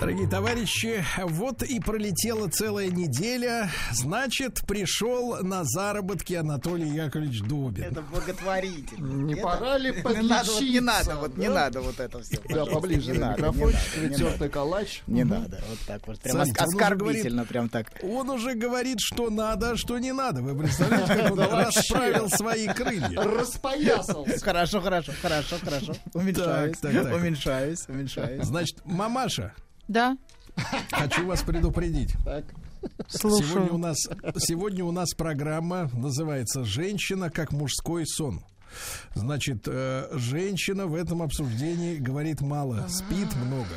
[0.00, 3.68] Дорогие товарищи, вот и пролетела целая неделя.
[3.92, 7.82] Значит, пришел на заработки Анатолий Яковлевич Дубин.
[7.82, 9.24] Это благотворительно.
[9.24, 12.20] Не Это- пора ли Не надо, вот не надо, подлечиться, вот не надо вот это
[12.22, 12.40] все.
[12.48, 15.02] Да, поближе не на не тертый калач.
[15.08, 16.20] Не надо, вот так вот.
[16.20, 17.88] Прям оскорбительно, прям так.
[18.02, 20.42] Он уже говорит, что надо, а что не надо.
[20.42, 23.20] Вы представляете, как он расправил свои крылья?
[23.20, 24.38] Распоясался.
[24.44, 25.92] Хорошо, хорошо, хорошо, хорошо.
[26.14, 28.44] Уменьшаюсь, уменьшаюсь, уменьшаюсь.
[28.44, 29.52] Значит, мамаша,
[29.88, 30.16] Да,
[30.92, 32.14] хочу вас предупредить.
[32.24, 32.44] Так.
[33.08, 33.48] слушаю.
[33.48, 33.96] Сегодня у нас,
[34.38, 38.44] сегодня у нас программа называется «Женщина как мужской сон».
[39.14, 43.68] Значит, э, женщина в этом обсуждении говорит мало, спит много.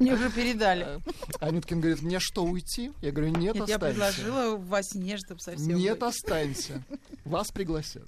[0.00, 1.00] Мне уже передали.
[1.40, 2.92] Анюткин говорит, мне что, уйти?
[3.00, 3.78] Я говорю, нет, Нет, я останься.
[3.78, 5.76] предложила во сне, чтобы совсем...
[5.76, 6.08] Нет, быть.
[6.08, 6.82] останься.
[7.24, 8.06] Вас пригласят.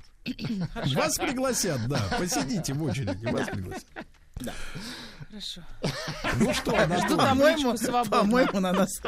[0.94, 3.86] Вас пригласят, да, посидите в очереди, вас пригласят.
[5.30, 5.60] Хорошо.
[6.40, 6.72] Ну что,
[7.06, 7.16] Жду
[7.76, 8.18] свободно.
[8.18, 9.00] По-моему, на нас,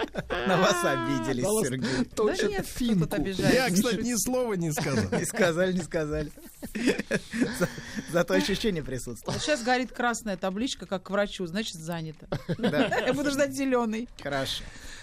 [0.46, 1.88] на вас обиделись, Да Сергей.
[1.98, 3.08] Да Точно кто финку.
[3.52, 5.10] я, кстати, ни слова не сказал.
[5.18, 6.30] Не сказали, не сказали.
[8.12, 9.34] За- Зато ощущение присутствует.
[9.36, 12.28] Вот сейчас горит красная табличка, как к врачу, значит, занято.
[12.58, 14.08] Да, Я буду ждать зеленый.
[14.22, 14.62] хорошо.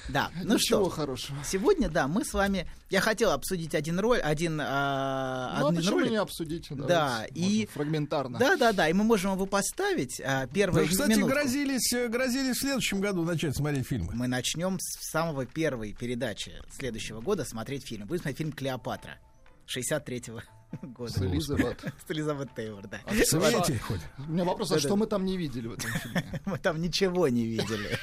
[0.09, 1.37] Да, ну Ничего что, хорошего.
[1.45, 2.67] сегодня, да, мы с вами...
[2.89, 6.09] Я хотел обсудить один роль, один, а, Ну, а почему ролик.
[6.11, 6.67] не обсудить?
[6.71, 8.39] Да, и- Фрагментарно.
[8.39, 10.19] Да, да, да, и мы можем его поставить.
[10.19, 11.29] а, Вы, Первую кстати, минутку.
[11.29, 14.13] грозились, э, грозились в следующем году начать смотреть фильмы.
[14.15, 18.07] Мы начнем с самого первой передачи следующего года смотреть фильм.
[18.07, 19.19] Будем смотреть фильм «Клеопатра»
[19.67, 20.41] 63-го
[20.81, 21.11] года.
[21.11, 21.81] С Элизабет.
[22.07, 22.99] С Элизабет Тейлор, да.
[23.05, 24.01] А В цвете хоть.
[24.27, 26.41] У меня вопрос, а что мы там не видели в этом фильме?
[26.45, 27.97] Мы там ничего не видели.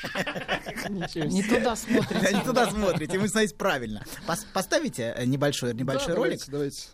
[1.28, 2.34] Не туда смотрите.
[2.34, 4.02] Не туда смотрите, вы смотрите правильно.
[4.26, 6.40] Пос- Поставите э, небольшой, небольшой ролик.
[6.48, 6.88] Давайте.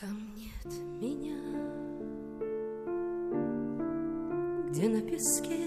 [0.00, 0.66] Там нет
[1.00, 1.38] меня,
[4.70, 5.58] где на песке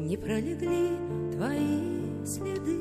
[0.00, 0.96] не пролегли
[1.32, 2.78] твои следы,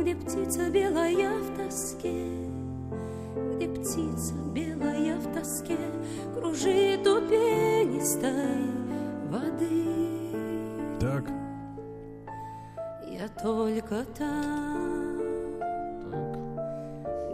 [0.00, 2.24] где птица белая в тоске,
[3.58, 5.76] где птица белая в тоске
[6.32, 8.30] кружит у пенистой
[9.28, 10.30] воды.
[11.00, 11.24] Так,
[13.08, 15.18] Я только там,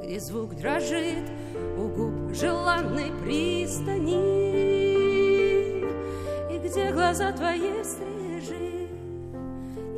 [0.02, 1.28] где звук дрожит
[1.76, 4.14] у губ желанной пристани,
[6.50, 8.88] и где глаза твои стрижи,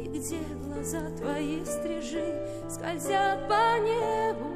[0.02, 2.34] и где глаза твои стрижи
[2.68, 4.55] скользят по небу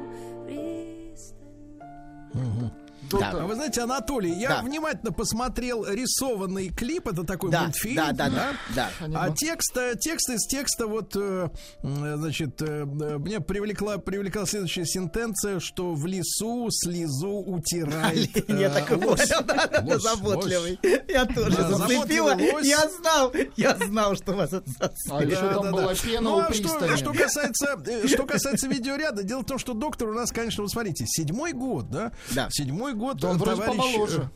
[3.19, 3.43] пристально.
[3.43, 4.61] А вы знаете, Анатолий, я Да.
[4.61, 7.95] внимательно посмотрел рисованный клип, это такой Да, мультфильм.
[7.95, 9.21] да, да, да, да.
[9.21, 11.49] А текст, э, текст из текста вот, э,
[11.83, 19.15] значит, э, меня привлекла, привлекла следующая сентенция, что в лесу слезу утирает Я так понял,
[19.45, 20.79] да, да, да, заботливый.
[21.07, 22.37] Я тоже Да, зацепила.
[22.61, 24.63] Я знал, я знал, что вас это
[25.09, 25.95] А еще Да, там да, была да.
[25.95, 26.95] пена Ну, у а что, пристани.
[26.97, 31.05] что касается, что касается видеоряда, дело в том, что доктор у нас, конечно, вот смотрите,
[31.07, 32.11] седьмой год, да?
[32.31, 32.47] Да.
[32.51, 33.17] Седьмой год.
[33.17, 34.29] Да он э, вроде товарищ, помоложе.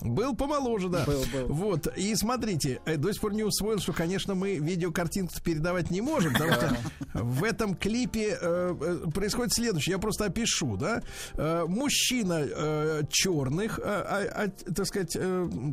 [0.00, 1.04] Был помоложе, да.
[1.04, 1.46] Был, был.
[1.48, 1.86] Вот.
[1.96, 6.32] И смотрите, э, до сих пор не усвоил, что, конечно, мы видеокартинку передавать не можем,
[6.32, 6.76] потому что
[7.14, 9.94] в этом клипе э, э, происходит следующее.
[9.94, 11.02] Я просто опишу, да.
[11.34, 15.16] Э, мужчина э, черных, э, а- а- так сказать,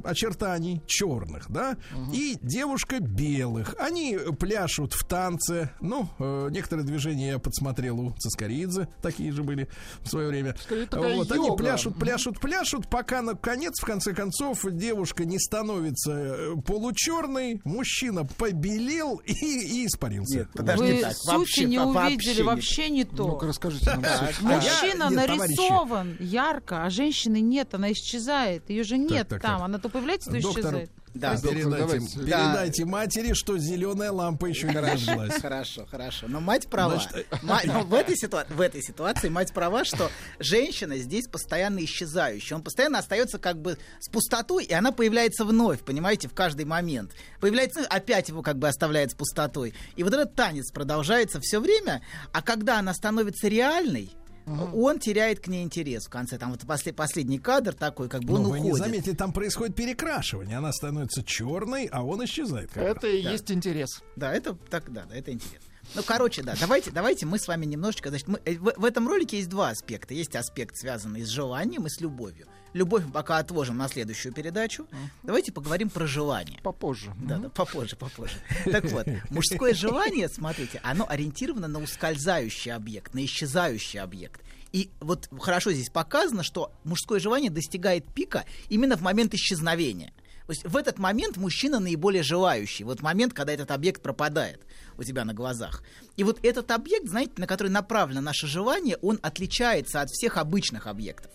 [0.04, 1.78] очертаний черных, да,
[2.14, 3.76] и девушка белых.
[3.80, 5.70] Они пляшут в танце.
[5.82, 6.10] Ну,
[6.50, 9.70] некоторые движения я подсмотрел у Цискоридзе, такие же были
[10.02, 10.56] в свое время.
[10.60, 16.56] Скорее, Вот, они пляшут, пляшут, пляшут, пока наконец, в конце концов, девушка не становится э,
[16.66, 20.38] получерной, мужчина побелел и, и испарился.
[20.40, 23.28] Нет, подожди Вы так, вообще, не вообще увидели, не- вообще не то.
[23.28, 24.02] Ну-ка, расскажите нам.
[24.02, 25.40] Мужчина А я- нет, товарищи.
[25.40, 28.70] нарисован ярко, а женщины нет, она исчезает.
[28.70, 29.58] Ее же нет так, там.
[29.60, 29.66] так.
[29.66, 30.92] Она то появляется, то Доктор, исчезает.
[31.16, 35.42] Да, доктор, передайте, передайте матери, что зеленая лампа еще не зажглась.
[35.42, 36.28] Хорошо, хорошо.
[36.28, 37.00] Но мать права.
[37.00, 41.84] Значит, Ма- но в, этой ситуа- в этой ситуации мать права, что женщина здесь постоянно
[41.84, 42.58] исчезающая.
[42.58, 47.12] Он постоянно остается как бы с пустотой, и она появляется вновь, понимаете, в каждый момент.
[47.40, 49.74] Появляется, ну, опять его как бы оставляет с пустотой.
[49.96, 52.02] И вот этот танец продолжается все время,
[52.34, 54.12] а когда она становится реальной,
[54.48, 56.38] он теряет к ней интерес в конце.
[56.38, 58.86] Там вот после- последний кадр такой, как бы Но он Ну, вы не уходит.
[58.86, 60.58] заметили, там происходит перекрашивание.
[60.58, 62.70] Она становится черной, а он исчезает.
[62.72, 62.98] как раз.
[62.98, 64.02] Это и есть интерес.
[64.16, 65.60] Да, это так, да, да, это интересно.
[65.94, 69.08] Ну, короче, да, давайте, давайте мы с вами немножечко, значит, мы, э, в, в этом
[69.08, 70.14] ролике есть два аспекта.
[70.16, 72.48] Есть аспект, связанный с желанием и с любовью.
[72.76, 74.86] Любовь мы пока отложим на следующую передачу.
[75.24, 76.60] Давайте поговорим про желание.
[76.62, 77.10] Попозже.
[77.24, 78.36] Да, да, попозже, попозже.
[78.66, 84.42] Так вот, мужское желание, смотрите, оно ориентировано на ускользающий объект, на исчезающий объект.
[84.74, 90.12] И вот хорошо здесь показано, что мужское желание достигает пика именно в момент исчезновения.
[90.46, 92.84] То есть в этот момент мужчина наиболее желающий.
[92.84, 94.60] Вот момент, когда этот объект пропадает
[94.98, 95.82] у тебя на глазах.
[96.18, 100.88] И вот этот объект, знаете, на который направлено наше желание, он отличается от всех обычных
[100.88, 101.32] объектов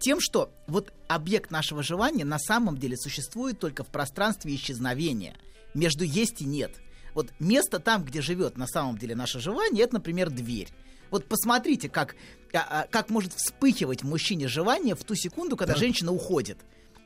[0.00, 5.36] тем, что вот объект нашего желания на самом деле существует только в пространстве исчезновения.
[5.74, 6.80] Между есть и нет.
[7.14, 10.68] Вот место там, где живет на самом деле наше желание, это, например, дверь.
[11.10, 12.14] Вот посмотрите, как,
[12.52, 16.58] а, а, как может вспыхивать в мужчине желание в ту секунду, когда женщина уходит.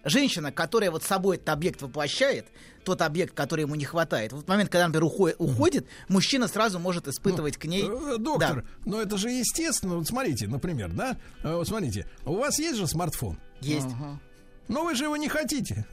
[0.04, 2.46] Женщина, которая вот собой этот объект воплощает,
[2.84, 4.32] тот объект, который ему не хватает.
[4.32, 7.84] Вот в момент, когда, например, ухо- уходит, мужчина сразу может испытывать к ней...
[7.84, 8.90] Э, Доктор, Да.
[8.90, 9.96] но это же естественно.
[9.96, 11.16] Вот смотрите, например, да?
[11.42, 13.38] Э, Вот смотрите, у вас есть же смартфон?
[13.60, 13.86] Есть.
[14.69, 15.84] Но вы же его не хотите.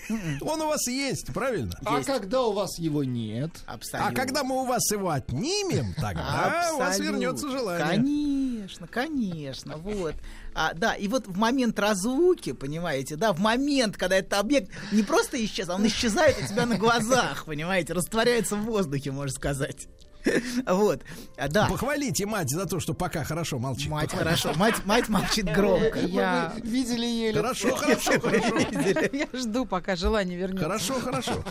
[0.40, 1.72] Он у вас есть, правильно?
[1.84, 3.50] А когда у вас его нет?
[3.66, 7.88] А когда мы у вас его отнимем, тогда у вас вернется желание.
[7.88, 10.14] Конечно, конечно, вот.
[10.54, 15.02] А, да, и вот в момент разлуки, понимаете, да, в момент, когда этот объект не
[15.02, 19.86] просто исчез, а он исчезает у тебя на глазах, понимаете, растворяется в воздухе, можно сказать.
[20.66, 21.02] Вот,
[21.36, 21.68] А, да.
[21.68, 23.90] Похвалите мать за то, что пока хорошо молчит.
[23.90, 25.98] Мать хорошо, мать, мать молчит громко.
[26.00, 27.40] Я, видели еле.
[27.40, 28.56] Хорошо, хорошо, хорошо.
[29.12, 30.64] я жду, пока желание вернется.
[30.64, 31.44] Хорошо, хорошо.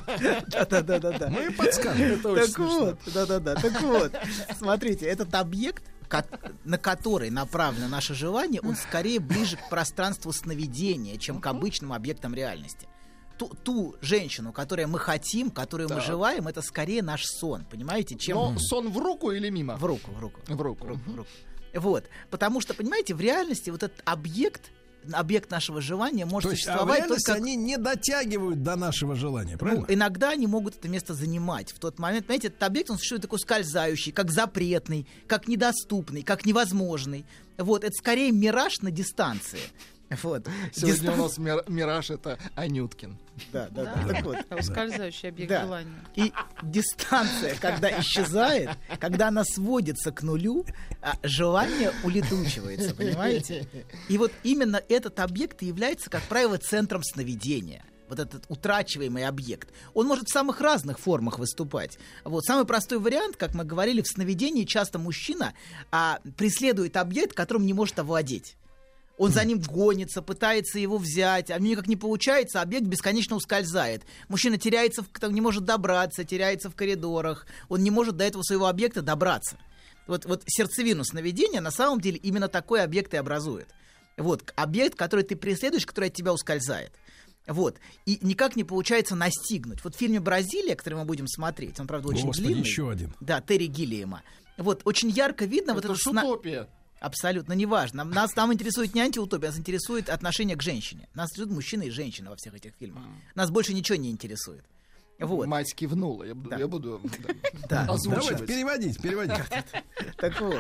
[0.47, 1.29] Да-да-да-да.
[1.29, 2.19] Мы подскажем.
[2.21, 4.12] Так вот, да-да-да, так вот,
[4.57, 6.25] смотрите, этот объект, ко-
[6.63, 12.33] на который направлено наше желание, он скорее ближе к пространству сновидения, чем к обычным объектам
[12.33, 12.88] реальности.
[13.37, 18.37] Ту, ту женщину, которую мы хотим, которую мы желаем, это скорее наш сон, понимаете, чем
[18.37, 19.75] Но сон в руку или мимо?
[19.77, 20.41] в руку, в руку.
[20.47, 20.85] В руку.
[20.85, 21.29] в руку.
[21.73, 24.71] Вот, потому что, понимаете, в реальности вот этот объект,
[25.11, 29.15] объект нашего желания может То есть, а в существовать только они не дотягивают до нашего
[29.15, 29.85] желания, правильно?
[29.87, 31.71] ну, иногда они могут это место занимать.
[31.71, 36.45] В тот момент, понимаете, этот объект, он существует такой скользающий, как запретный, как недоступный, как
[36.45, 37.25] невозможный.
[37.57, 39.59] Вот, это скорее мираж на дистанции.
[40.24, 40.48] Вот.
[40.74, 43.18] Сегодня у Дистан- нас мир- мираж это Анюткин.
[43.51, 44.13] Да, да, да.
[44.13, 44.38] Так вот.
[44.59, 45.62] Ускользающий объект Да.
[45.63, 45.92] желания.
[46.15, 46.31] И
[46.63, 48.69] дистанция, когда исчезает,
[49.00, 50.65] когда она сводится к нулю,
[51.01, 53.68] а желание улетучивается, понимаете?
[54.09, 57.83] И вот именно этот объект и является, как правило, центром сновидения.
[58.09, 59.68] Вот этот утрачиваемый объект.
[59.94, 62.00] Он может в самых разных формах выступать.
[62.24, 65.54] Вот самый простой вариант, как мы говорили, в сновидении часто мужчина
[65.92, 68.56] а, преследует объект, которым не может овладеть.
[69.17, 73.35] Он за ним гонится, пытается его взять, а у него никак не получается, объект бесконечно
[73.35, 74.03] ускользает.
[74.27, 78.43] Мужчина теряется, в- там, не может добраться, теряется в коридорах, он не может до этого
[78.43, 79.57] своего объекта добраться.
[80.05, 83.67] Вот, вот сердцевину сновидения на самом деле именно такой объект и образует.
[84.17, 86.91] Вот, объект, который ты преследуешь, который от тебя ускользает.
[87.47, 87.77] Вот.
[88.05, 89.83] И никак не получается настигнуть.
[89.83, 92.61] Вот в фильме «Бразилия», который мы будем смотреть, он, правда, очень Господи, длинный.
[92.61, 93.13] еще один.
[93.21, 94.21] Да, Терри Гиллиема.
[94.57, 96.23] Вот, очень ярко видно вот это это ж сна-.
[96.99, 98.03] Абсолютно неважно.
[98.03, 101.07] Нас там интересует не антиутопия, нас интересует отношение к женщине.
[101.13, 103.03] Нас интересуют мужчина и женщина во всех этих фильмах.
[103.35, 104.63] Нас больше ничего не интересует.
[105.19, 105.47] Вот.
[105.47, 106.23] Мать кивнула.
[106.25, 106.57] Я буду, Да.
[106.57, 107.01] я буду
[107.69, 107.94] да, Да.
[107.94, 108.30] озвучивать.
[108.39, 109.44] Давайте переводить, переводить.
[110.18, 110.57] Так вот,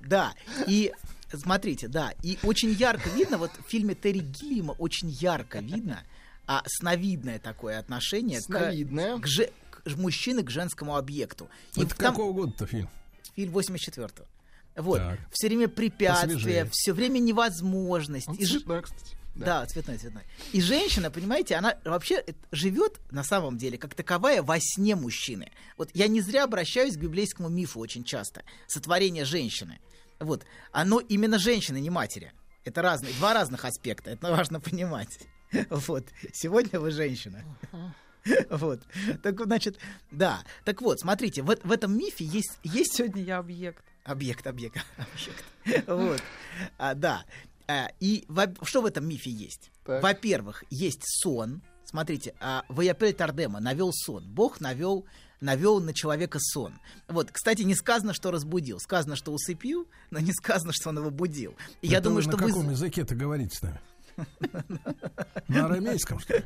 [0.00, 0.32] да.
[0.68, 0.92] И
[1.32, 2.12] смотрите, да.
[2.22, 6.02] И очень ярко видно, вот в фильме Терри Гиллиама очень ярко видно
[6.46, 9.18] а, сновидное такое отношение к- Сновидное.
[9.18, 11.48] к, же- к мужчины к женскому объекту.
[11.74, 12.88] И Это там- какого года-то фильм?
[13.34, 14.24] фильм 84-го.
[14.76, 14.98] Вот.
[14.98, 15.18] Так.
[15.32, 16.68] Все время препятствия, Посвежее.
[16.70, 18.28] все время невозможность.
[18.28, 19.16] Он И ж- цветной, кстати.
[19.34, 19.66] Да.
[19.66, 20.22] цветной, цветной.
[20.52, 25.50] И женщина, понимаете, она вообще живет на самом деле как таковая во сне мужчины.
[25.76, 28.44] Вот я не зря обращаюсь к библейскому мифу очень часто.
[28.66, 29.78] Сотворение женщины.
[30.20, 30.44] Вот.
[30.72, 32.32] Оно именно женщины, не матери.
[32.64, 34.10] Это разные, два разных аспекта.
[34.10, 35.18] Это важно понимать.
[35.70, 36.04] Вот.
[36.32, 37.44] Сегодня вы женщина.
[38.50, 38.80] Вот.
[39.22, 39.78] Так, вот, значит,
[40.10, 40.42] да.
[40.64, 43.84] Так вот, смотрите, в, в этом мифе есть, есть Сегодня я объект.
[44.06, 45.88] Объект, объект, объект.
[45.88, 46.22] Вот.
[46.78, 47.24] А, да.
[47.66, 49.72] А, и во- что в этом мифе есть?
[49.84, 50.02] Так.
[50.02, 51.60] Во-первых, есть сон.
[51.84, 54.24] Смотрите, а, Ваяпель Тардема навел сон.
[54.28, 55.04] Бог навел
[55.40, 56.78] навел на человека сон.
[57.08, 58.78] Вот, кстати, не сказано, что разбудил.
[58.78, 61.54] Сказано, что усыпил, но не сказано, что он его будил.
[61.82, 62.48] И я думаю, вы что на вы...
[62.50, 63.80] каком языке это говорите с нами?
[65.48, 66.44] На арамейском, что ли?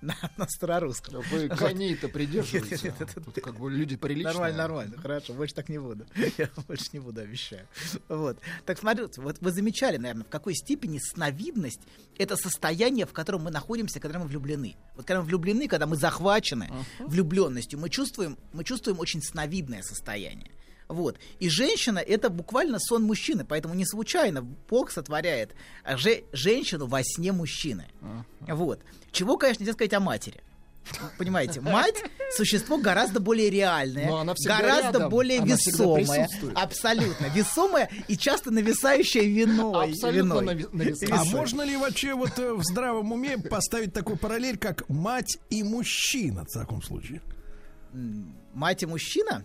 [0.00, 1.22] на, старорусском.
[1.30, 2.94] Вы коней-то придерживаете.
[2.98, 4.32] Нет, Тут как бы люди приличные.
[4.32, 6.06] Нормально, нормально, хорошо, больше так не буду.
[6.38, 7.66] Я больше не буду, обещаю.
[8.08, 8.38] Вот.
[8.64, 11.80] Так смотрите, вот вы замечали, наверное, в какой степени сновидность
[12.18, 14.76] это состояние, в котором мы находимся, когда мы влюблены.
[14.96, 20.50] Вот когда мы влюблены, когда мы захвачены влюбленностью, мы чувствуем, мы чувствуем очень сновидное состояние.
[20.88, 21.18] Вот.
[21.38, 25.54] И женщина это буквально сон мужчины, поэтому не случайно Бог сотворяет
[25.96, 27.86] же- женщину во сне мужчины.
[28.40, 28.80] Вот.
[29.12, 30.40] Чего, конечно, нельзя сказать о матери.
[31.18, 32.02] Понимаете, мать
[32.34, 38.50] существо гораздо более реальное, Но она гораздо рядом, более она весомое, абсолютно весомое и часто
[38.50, 39.90] нависающее виной.
[39.90, 40.54] Абсолютно виной.
[40.54, 41.14] нави- нависающее.
[41.18, 45.62] А можно ли вообще вот э, в здравом уме поставить такую параллель, как мать и
[45.62, 47.20] мужчина в таком случае?
[48.54, 49.44] Мать и мужчина?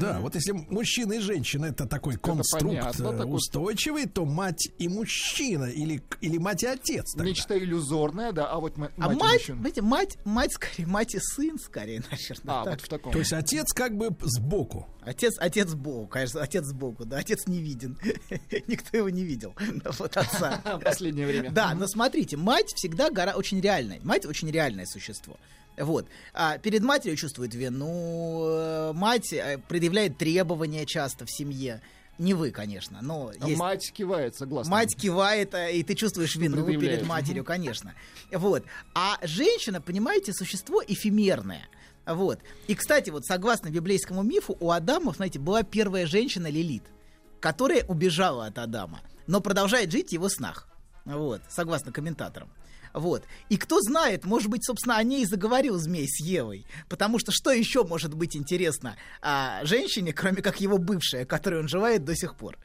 [0.00, 4.88] Да, вот если мужчина и женщина это такой конструкт понятно, э, устойчивый, то мать и
[4.88, 7.12] мужчина или, или мать и отец.
[7.12, 7.28] тогда.
[7.28, 9.58] Нечто иллюзорное, да, а вот м- А мать и мать, мужчина.
[9.58, 12.60] знаете, мать, мать скорее, мать и сын скорее, наверное.
[12.60, 12.74] А, так.
[12.74, 13.12] вот в таком.
[13.12, 14.86] То есть отец как бы сбоку.
[15.02, 17.98] Отец, отец сбоку, конечно, отец сбоку, да, отец не виден.
[18.68, 19.54] Никто его не видел,
[19.98, 20.62] вот отца.
[20.64, 21.50] в последнее время.
[21.50, 24.00] Да, но смотрите, мать всегда гора очень реальная.
[24.04, 25.36] Мать очень реальное существо.
[25.76, 26.06] Вот.
[26.32, 31.80] А перед матерью чувствует вину, э, мать э, предъявляет требования часто в семье.
[32.18, 33.58] Не вы, конечно, но А есть...
[33.58, 34.70] Мать кивает, согласна.
[34.70, 37.94] Мать кивает, э, и ты чувствуешь вину перед матерью, конечно.
[38.30, 38.64] Вот.
[38.94, 41.66] А женщина, понимаете, существо эфемерное.
[42.06, 42.38] Вот.
[42.68, 46.84] И, кстати, вот согласно библейскому мифу, у Адама, знаете, была первая женщина Лилит,
[47.40, 50.68] которая убежала от Адама, но продолжает жить в его снах.
[51.04, 52.50] Вот, согласно комментаторам.
[52.94, 53.24] Вот.
[53.50, 56.64] И кто знает, может быть, собственно, о ней и заговорил змей с Евой.
[56.88, 61.68] Потому что что еще может быть интересно а, женщине, кроме как его бывшая, которой он
[61.68, 62.56] желает до сих пор?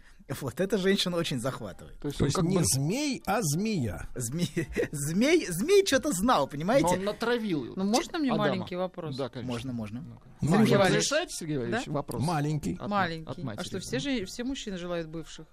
[0.42, 1.98] Вот, эта женщина очень захватывает.
[2.00, 2.64] То есть То есть как не бы...
[2.64, 4.08] змей, а змея.
[4.14, 6.86] Змей, змей, змей что-то знал, Но понимаете?
[6.90, 7.74] он натравил.
[7.76, 8.50] Ну, можно мне Адама.
[8.50, 9.16] маленький вопрос?
[9.18, 9.52] Да, конечно.
[9.52, 10.04] Можно, можно.
[10.42, 10.76] Вы Маленький.
[10.76, 11.92] разрешаете, Сергей Валерьевич, Да?
[11.94, 12.24] вопрос?
[12.24, 12.78] Маленький.
[12.80, 13.32] От- Маленький.
[13.32, 13.62] от матери.
[13.64, 15.48] а что, все, же, все мужчины желают бывших?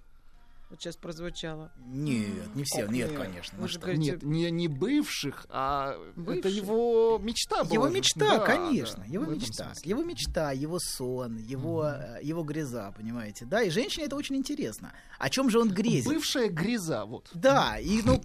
[0.69, 1.71] Вот сейчас прозвучало.
[1.77, 3.21] Нет, не все, Как нет, нет?
[3.21, 3.55] конечно.
[3.57, 3.81] Вы ну же что.
[3.83, 6.53] говорите, Нет, не, не бывших, а это Бывших.
[6.53, 7.73] его мечта была.
[7.73, 9.89] Его мечта, Да, конечно, да, его мечта, смысле.
[9.89, 14.91] его мечта, его сон, его, э, его греза, понимаете, да, и женщине это очень интересно.
[15.19, 16.05] О чем же он грезит?
[16.07, 17.29] Бывшая гряза, вот.
[17.33, 18.21] Да, и ну,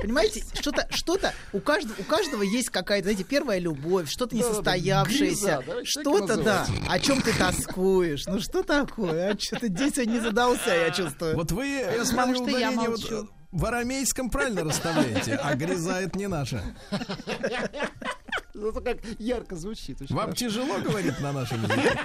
[0.00, 6.36] понимаете, что-то, что-то у каждого, у каждого есть какая-то, знаете, первая любовь, что-то несостоявшееся, что-то,
[6.42, 10.90] да, о чем ты тоскуешь, ну что такое, а что-то день сегодня не задался, я
[11.08, 11.36] чувствую.
[11.36, 13.22] Вот вы, я смотрю, ударение вот, э,
[13.52, 16.62] в арамейском правильно расставляете, а гряза это не наша.
[16.90, 19.98] Это как ярко звучит.
[20.10, 21.98] Вам тяжело говорить на нашем языке?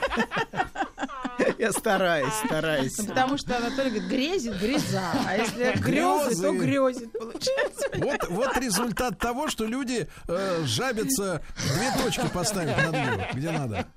[1.57, 2.97] Я стараюсь, стараюсь.
[2.97, 5.11] Ну, потому что Анатолий говорит, грезит, греза.
[5.25, 7.89] А если грезы, то грезит, получается.
[7.93, 13.87] Вот, вот результат того, что люди э, жабятся две точки поставить над «ю», где надо.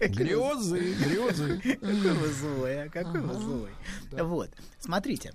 [0.00, 1.60] Грезы, грезы.
[1.60, 3.70] Какой вы злой, а какой вы злой.
[4.10, 5.32] Вот, смотрите.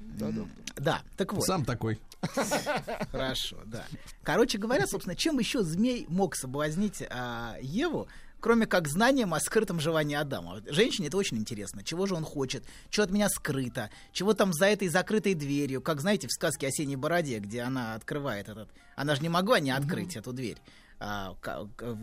[0.77, 1.45] Да, так вот.
[1.45, 1.99] Сам такой.
[3.11, 3.85] Хорошо, да.
[4.23, 8.07] Короче говоря, собственно, чем еще змей мог соблазнить а, Еву,
[8.39, 10.61] кроме как знанием о скрытом желании Адама?
[10.67, 11.83] Женщине это очень интересно.
[11.83, 12.63] Чего же он хочет?
[12.89, 13.89] Что от меня скрыто?
[14.11, 15.81] Чего там за этой закрытой дверью?
[15.81, 18.69] Как, знаете, в сказке о синей бороде, где она открывает этот...
[18.95, 20.57] Она же не могла не открыть эту дверь,
[21.03, 21.35] а,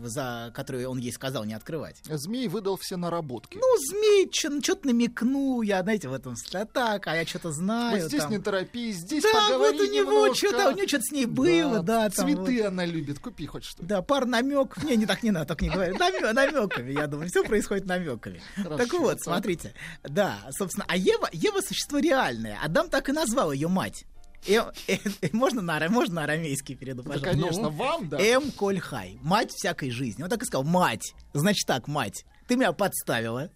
[0.03, 2.01] за которую он ей сказал не открывать.
[2.03, 3.57] Змей выдал все наработки.
[3.57, 8.01] Ну, змей что-то намекнул, я, знаете, в этом а так, а я что-то знаю.
[8.01, 8.31] вот здесь там.
[8.31, 11.81] не торопись, здесь Да, поговори вот у него что-то, у него что-то с ней было,
[11.81, 13.81] да, там Цветы она любит, купи хоть что.
[13.83, 14.83] Да, пар намеков.
[14.83, 15.93] Не, не так не надо, так не говори.
[15.97, 18.41] намеками, я думаю, все происходит намеками.
[18.77, 19.73] Так вот, смотрите.
[20.03, 22.59] Да, собственно, а Ева, Ева существо реальное.
[22.61, 24.05] Адам так и назвал ее мать.
[24.47, 27.29] Э- э- э, можно, на, можно на арамейский перейду, Да, пожалуйста?
[27.31, 28.19] конечно, вам, да.
[28.19, 29.17] Эм Кольхай.
[29.21, 30.23] Мать всякой жизни.
[30.23, 31.13] Он так и сказал, мать.
[31.33, 32.25] Значит так, мать.
[32.47, 33.51] Ты меня подставила.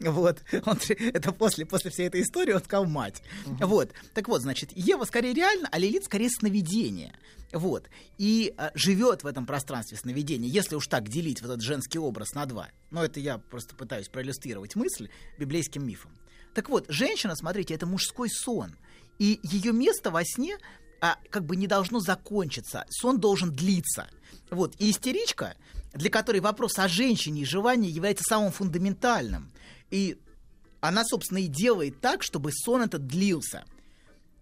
[0.00, 0.42] Вот.
[0.66, 3.22] Он, это после, после всей этой истории он сказал мать.
[3.46, 3.92] Вот.
[4.14, 7.14] Так вот, значит, Ева скорее реально, а Лилит скорее сновидение.
[7.52, 7.88] Вот.
[8.18, 12.32] И а, живет в этом пространстве сновидения, если уж так делить вот этот женский образ
[12.34, 12.68] на два.
[12.90, 16.10] Но это я просто пытаюсь проиллюстрировать мысль библейским мифом.
[16.54, 18.76] Так вот, женщина, смотрите, это мужской сон.
[19.18, 20.58] И ее место во сне
[21.00, 22.86] а, как бы не должно закончиться.
[22.90, 24.08] Сон должен длиться.
[24.50, 24.74] Вот.
[24.78, 25.54] И истеричка,
[25.92, 29.52] для которой вопрос о женщине и желании является самым фундаментальным.
[29.90, 30.18] И
[30.80, 33.64] она, собственно, и делает так, чтобы сон этот длился.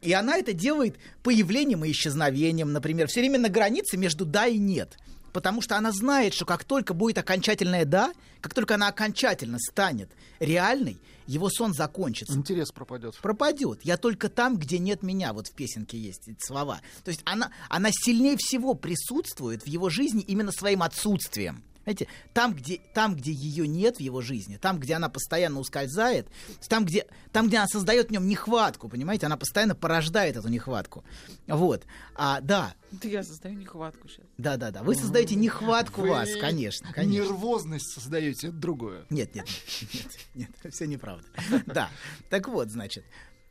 [0.00, 4.59] И она это делает появлением и исчезновением, например, все время на границе между да и
[4.59, 4.99] нет.
[5.33, 10.11] Потому что она знает, что как только будет окончательное «да», как только она окончательно станет
[10.41, 12.35] реальной, его сон закончится.
[12.35, 13.17] Интерес пропадет.
[13.23, 13.81] Пропадет.
[13.83, 15.33] Я только там, где нет меня.
[15.33, 16.81] Вот в песенке есть эти слова.
[17.05, 21.62] То есть она, она сильнее всего присутствует в его жизни именно своим отсутствием.
[21.85, 26.29] Знаете, там где, там, где ее нет в его жизни, там, где она постоянно ускользает,
[26.69, 31.05] там, где, там, где она создает в нем нехватку, понимаете, она постоянно порождает эту нехватку.
[31.47, 31.85] Вот.
[32.15, 34.27] А, да, Да я создаю нехватку сейчас.
[34.39, 34.83] да, да, да.
[34.83, 37.25] Вы создаете нехватку Вы вас, конечно, конечно.
[37.25, 39.05] Нервозность создаете, это другое.
[39.11, 39.47] Нет, нет,
[39.93, 41.27] нет, нет, нет, все неправда.
[41.67, 41.91] Да.
[42.31, 43.05] Так вот, значит,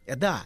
[0.06, 0.44] э, да.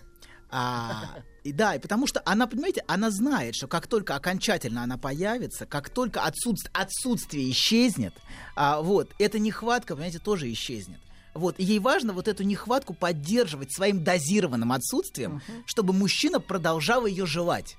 [0.50, 4.98] А, и да, и потому что она, понимаете, она знает, что как только окончательно она
[4.98, 8.14] появится, как только отсутств- отсутствие исчезнет,
[8.56, 11.00] а, вот, эта нехватка, понимаете, тоже исчезнет.
[11.34, 17.26] Вот, и ей важно вот эту нехватку поддерживать своим дозированным отсутствием, чтобы мужчина продолжал ее
[17.26, 17.76] желать.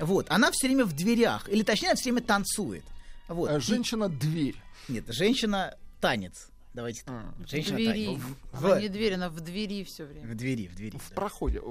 [0.00, 2.84] Вот, она все время в дверях, или точнее, она все время танцует.
[3.28, 3.50] Вот.
[3.50, 4.56] А И- женщина дверь.
[4.88, 6.48] нет, женщина танец.
[6.76, 7.02] Давайте.
[7.06, 7.32] А.
[7.38, 8.20] В Женщина двери.
[8.52, 10.30] В, Она не дверь, она в двери все время.
[10.30, 10.98] в двери, в двери.
[10.98, 11.14] В да.
[11.14, 11.62] проходе.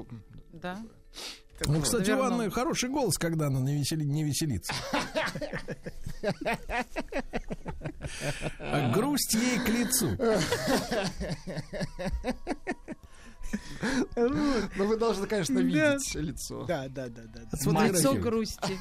[0.51, 0.79] Да?
[1.59, 1.83] Так Ну, вот.
[1.83, 2.39] кстати, у Вернул.
[2.41, 4.73] Анны хороший голос, когда она не, весели- не веселится.
[8.59, 10.17] А грусть ей к лицу.
[14.15, 16.65] Но вы должны, конечно, видеть лицо.
[16.65, 17.57] Да, да, да, да.
[17.97, 18.77] Лицо грусти.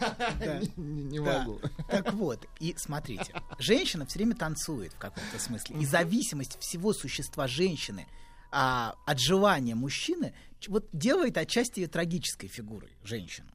[0.77, 1.61] Не, могу.
[1.89, 5.77] Так вот, и смотрите, женщина все время танцует в каком-то смысле.
[5.81, 8.07] И зависимость всего существа женщины
[8.51, 10.35] а, от желания мужчины
[10.69, 13.49] вот делает отчасти ее трагической фигурой женщину.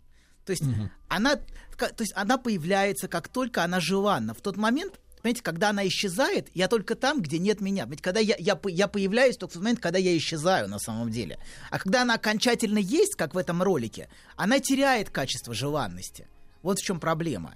[0.46, 0.64] То есть,
[1.08, 1.36] она,
[1.76, 4.34] ка- то есть она появляется, как только она желанна.
[4.34, 7.86] В тот момент, понимаете, когда она исчезает, я только там, где нет меня.
[7.86, 11.40] Ведь когда я, я, я появляюсь только в момент, когда я исчезаю на самом деле.
[11.70, 16.28] А когда она окончательно есть, как в этом ролике, она теряет качество желанности.
[16.62, 17.56] Вот в чем проблема.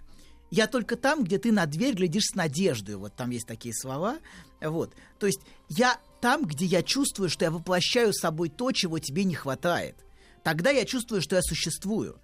[0.52, 2.96] Я только там, где ты на дверь глядишь с надеждой.
[2.96, 4.20] Вот там есть такие слова.
[4.62, 4.94] Вот.
[5.18, 9.34] То есть я там, где я чувствую, что я воплощаю собой то, чего тебе не
[9.34, 9.96] хватает.
[10.44, 12.20] Тогда я чувствую, что я существую.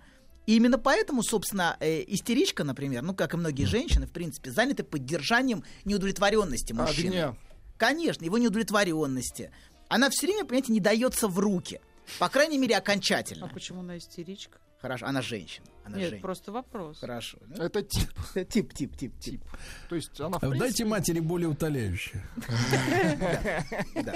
[0.50, 4.84] И именно поэтому, собственно, э, истеричка, например, ну, как и многие женщины, в принципе, заняты
[4.84, 7.10] поддержанием неудовлетворенности мужчины.
[7.12, 7.36] Огня.
[7.78, 9.52] Конечно, его неудовлетворенности.
[9.90, 11.80] Она все время, понимаете, не дается в руки.
[12.18, 13.48] По крайней мере, А окончательно.
[13.48, 14.58] почему она истеричка?
[14.82, 15.68] Хорошо, она женщина.
[15.84, 16.22] Она Нет, женщина.
[16.24, 16.98] просто вопрос.
[17.00, 17.38] Хорошо.
[17.46, 18.10] Ну, Это тип.
[18.50, 19.44] Тип, тип, тип, тип.
[19.88, 22.24] То есть она, в Дайте принципе, матери более утоляющее.
[24.04, 24.16] Да.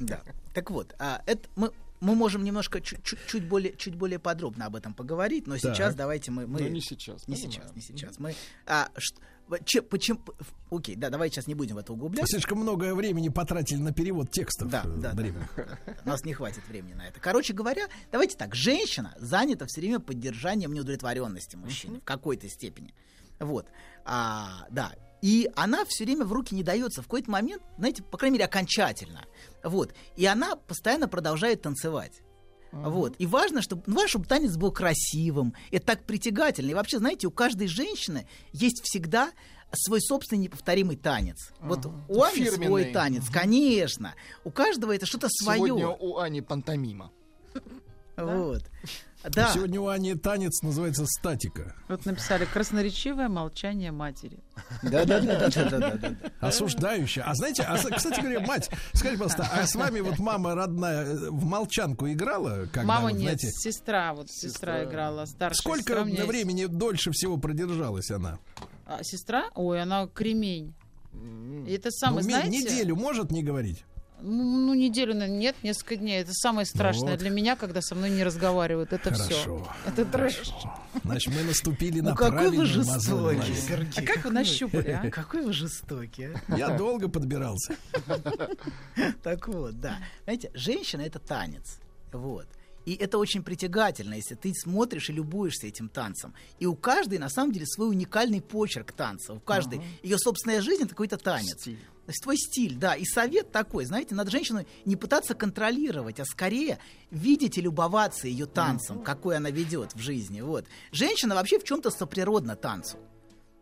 [0.00, 0.22] Да.
[0.52, 1.70] Так вот, а, это мы,
[2.04, 5.74] мы можем немножко чуть, чуть, чуть более, чуть более подробно об этом поговорить, но Так.
[5.74, 6.46] сейчас давайте мы...
[6.46, 7.52] мы Но не сейчас, Не понимаю.
[7.52, 8.18] сейчас, не сейчас.
[8.18, 8.34] Мы...
[8.66, 9.14] А, ш-
[9.64, 10.20] че- почему...
[10.70, 12.32] Окей, да, давайте сейчас не будем в это углубляться.
[12.32, 14.68] Слишком много времени потратили на перевод текстов.
[14.70, 15.48] Да, э, да, да, древних.
[16.04, 17.20] У нас не хватит времени на это.
[17.20, 18.54] Короче говоря, давайте так.
[18.54, 22.94] Женщина занята все время поддержанием неудовлетворенности мужчины в какой-то степени.
[23.40, 23.66] Вот.
[24.04, 24.92] А, да.
[25.24, 27.00] И она все время в руки не дается.
[27.00, 29.24] В какой-то момент, знаете, по крайней мере, окончательно.
[29.62, 29.94] Вот.
[30.16, 32.20] И она постоянно продолжает танцевать.
[32.72, 33.14] Вот.
[33.18, 35.54] И важно, чтобы, ну, важно, чтобы танец был красивым.
[35.70, 36.72] Это так притягательно.
[36.72, 39.30] И вообще, знаете, у каждой женщины есть всегда
[39.72, 41.54] свой собственный неповторимый танец.
[41.58, 42.92] Вот у Ани свой Фирменный.
[42.92, 44.14] танец, конечно.
[44.44, 45.64] У каждого это что-то свое.
[45.64, 47.10] Сегодня у Ани пантомима.
[48.16, 48.62] Вот.
[49.30, 49.50] Да.
[49.54, 51.74] Сегодня у Ани танец называется статика.
[51.88, 54.38] Вот написали красноречивое молчание матери.
[54.82, 56.16] Да, да, да, да, да, да, да, да.
[56.40, 57.24] Осуждающая.
[57.24, 61.30] А знаете, а, кстати говоря, мать, скажите, пожалуйста, а с вами вот мама родная э,
[61.30, 62.66] в молчанку играла?
[62.66, 66.28] Когда, Мама вот, нет, знаете, сестра, вот сестра, играла, старшая Сколько сестра меня есть.
[66.28, 68.38] времени дольше всего продержалась она?
[68.86, 69.46] А, сестра?
[69.54, 70.74] Ой, она кремень.
[71.66, 72.50] И это самое, Ну, знаете...
[72.50, 73.84] неделю может не говорить?
[74.26, 76.22] Ну, ну, неделю, наверное, нет, несколько дней.
[76.22, 77.18] Это самое страшное вот.
[77.18, 78.92] для меня, когда со мной не разговаривают.
[78.94, 79.66] Это все.
[79.86, 80.54] Это трэш.
[81.04, 83.54] Значит, мы наступили на Ну какой вы жестокий.
[83.54, 83.92] Сергей.
[83.96, 85.10] А как вы нащупали, а?
[85.14, 86.56] Какой вы жестокий, а?
[86.56, 87.76] Я долго подбирался.
[89.22, 89.98] Так вот, да.
[90.24, 91.78] Знаете, женщина— это танец.
[92.12, 92.46] Вот.
[92.84, 96.34] И это очень притягательно, если ты смотришь и любуешься этим танцем.
[96.58, 99.34] И у каждой, на самом деле, свой уникальный почерк танца.
[99.34, 101.60] У каждой ее собственная жизнь— это какой-то танец.
[101.60, 101.78] Стиль.
[102.06, 102.94] То есть твой стиль, да.
[102.94, 106.78] И совет такой, знаете, надо женщину не пытаться контролировать, а скорее
[107.10, 110.42] видеть и любоваться ее танцем, какой она ведет в жизни.
[110.42, 110.66] Вот.
[110.92, 112.98] Женщина вообще в чем-то соприродна танцу.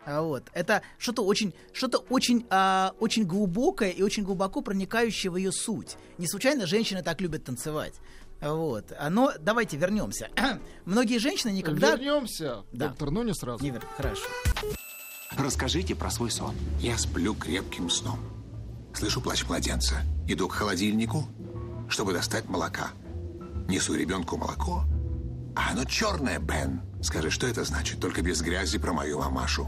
[0.05, 0.51] А Вот.
[0.53, 5.97] Это что-то очень, что-то очень, а, очень глубокое и очень глубоко проникающее в ее суть.
[6.19, 7.95] Не случайно женщины так любят танцевать.
[8.43, 8.93] Вот.
[8.99, 10.29] А, Но давайте вернемся.
[10.85, 11.93] Многие женщины никогда...
[11.93, 12.89] Вернемся, Да.
[12.89, 13.63] доктор, но не сразу.
[13.63, 14.23] Не вер- Хорошо.
[15.39, 16.55] Расскажите про свой сон.
[16.81, 18.19] Я сплю крепким сном.
[18.95, 20.03] Слышу плач младенца.
[20.29, 21.27] Иду к холодильнику,
[21.89, 22.89] чтобы достать молока.
[23.69, 24.85] Несу ребенку молоко,
[25.57, 26.83] а оно черное, Бен.
[27.03, 28.01] Скажи, что это значит?
[28.01, 29.67] Только без грязи про мою мамашу.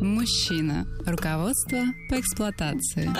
[0.00, 0.86] Мужчина.
[1.06, 3.10] Руководство по эксплуатации.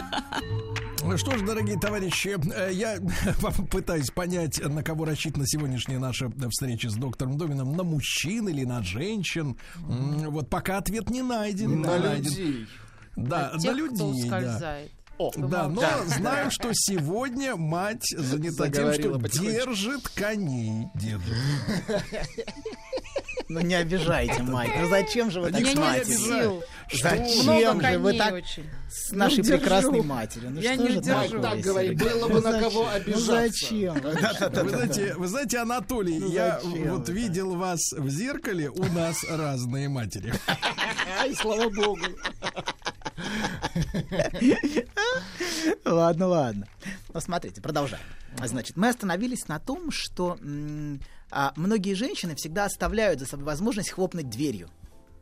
[1.03, 2.99] Ну Что ж, дорогие товарищи, э, я
[3.71, 8.83] пытаюсь понять, на кого рассчитана сегодняшняя наша встреча с доктором Домином, на мужчин или на
[8.83, 9.57] женщин.
[9.77, 11.81] Вот пока ответ не найден.
[11.81, 12.67] На людей.
[13.15, 14.05] Да, Тех, на людей, да.
[14.07, 14.91] ускользает.
[15.37, 20.89] Да, но знаю, что сегодня мать занята тем, что Заговорила держит коней.
[20.95, 21.35] Держит.
[23.49, 24.71] Ну не обижайте, мать.
[24.77, 26.63] Ну зачем же вы так с матерью?
[26.93, 28.35] Зачем же вы так
[28.91, 29.59] с нашей держу.
[29.59, 30.51] прекрасной матерью?
[30.51, 32.11] Ну Я что же Так говори, себе?
[32.11, 33.93] было бы на Ну кого зачем?
[33.93, 34.51] обижаться.
[34.65, 35.19] Ну зачем?
[35.19, 40.33] Вы знаете, Анатолий, Ну я вот видел вас в зеркале, у нас разные матери.
[41.21, 42.01] Ай, слава богу.
[45.85, 46.67] Ладно, ладно.
[47.13, 48.03] Ну, смотрите, продолжаем.
[48.45, 50.37] Значит, мы остановились на том, что
[51.31, 54.71] а, многие женщины всегда оставляют за собой возможность хлопнуть дверью.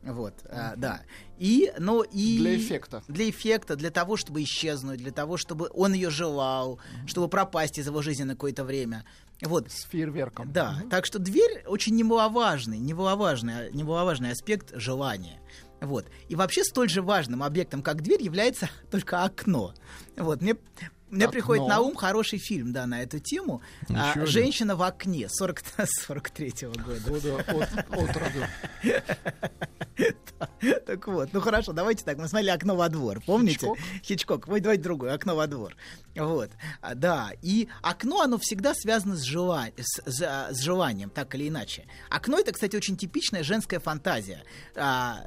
[0.03, 1.01] Вот, а, да.
[1.39, 2.37] И, но и...
[2.37, 3.03] Для эффекта.
[3.07, 7.87] Для эффекта, для того, чтобы исчезнуть, для того, чтобы он ее желал, чтобы пропасть из
[7.87, 9.03] его жизни на какое-то время.
[9.41, 9.71] Вот.
[9.71, 10.51] С фейерверком.
[10.51, 15.39] Да, так что дверь очень немаловажный, немаловажный, немаловажный аспект желания.
[15.81, 16.05] Вот.
[16.29, 19.73] И вообще столь же важным объектом, как дверь, является только окно.
[20.15, 20.41] Вот.
[20.41, 20.55] Мне,
[21.09, 21.31] мне Окно.
[21.31, 23.61] приходит на ум хороший фильм, да, на эту тему.
[23.89, 24.25] А, один.
[24.27, 25.63] «Женщина в окне» 40,
[26.09, 26.99] 43-го года.
[27.09, 28.45] Года от, от роду.
[30.85, 32.17] Так вот, ну хорошо, давайте так.
[32.17, 33.59] Мы смотрели окно во двор, помните?
[33.67, 33.77] Хичкок?
[34.03, 34.47] Хичкок.
[34.47, 35.75] Ой, давайте другое, окно во двор.
[36.15, 36.49] Вот,
[36.81, 37.31] А, да.
[37.41, 41.85] И окно, оно всегда связано с, жела- с, с- с желанием, так или иначе.
[42.09, 44.43] Окно это, кстати, очень типичная женская фантазия
[44.75, 45.25] а,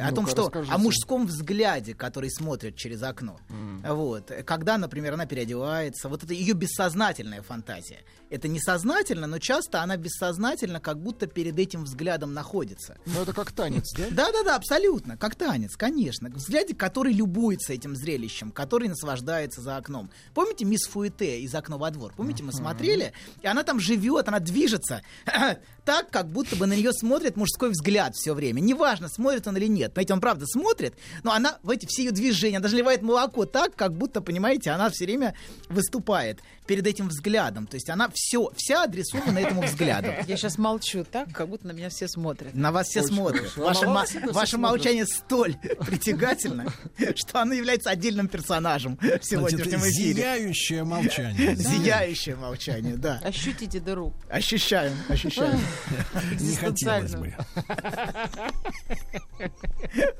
[0.00, 0.74] о том, что расскажите.
[0.74, 3.38] о мужском взгляде, который смотрит через окно.
[3.82, 8.00] Вот, когда, например, она переодевается, вот это ее бессознательная фантазия.
[8.28, 12.98] Это несознательно, но часто она бессознательно, как будто перед этим взглядом находится.
[13.06, 14.06] Ну, это как танец, да?
[14.10, 16.28] Да-да-да, абсолютно, как танец, конечно.
[16.30, 20.10] Взгляде, который любуется этим зрелищем, который наслаждается за окном.
[20.34, 22.12] Помните мисс Фуэте из «Окна во двор»?
[22.16, 23.12] Помните, мы смотрели?
[23.42, 25.02] И она там живет, она движется
[25.84, 28.60] так, как будто бы на нее смотрит мужской взгляд все время.
[28.60, 29.94] Неважно, смотрит он или нет.
[29.94, 33.46] Понимаете, он правда смотрит, но она в эти все ее движения, она даже ливает молоко
[33.46, 35.34] так, как будто, понимаете, она все время
[35.68, 37.66] выступает перед этим взглядом.
[37.66, 40.08] То есть она все, вся адресована этому взгляду.
[40.26, 42.54] Я сейчас молчу так, как будто на меня все смотрят.
[42.54, 43.56] На вас все Очень смотрят.
[43.56, 44.70] Ваше, на ма- вас всегда все ваше смотрят.
[44.72, 45.54] молчание столь
[45.86, 46.72] притягательно,
[47.14, 50.14] что оно является отдельным персонажем в Значит, сегодняшнем эфире.
[50.14, 51.54] зияющее молчание.
[51.56, 53.20] Зияющее молчание, да.
[53.22, 54.14] Ощутите дыру.
[54.30, 55.60] Ощущаем, ощущаем.
[56.40, 57.34] Не хотелось бы.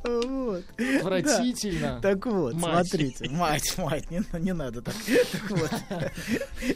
[0.04, 0.64] Вот.
[0.98, 2.00] Отвратительно.
[2.02, 2.86] Так вот, Мать.
[2.88, 3.28] смотрите.
[3.30, 4.94] Мать, мать, не, не надо так.
[5.32, 5.70] Так вот.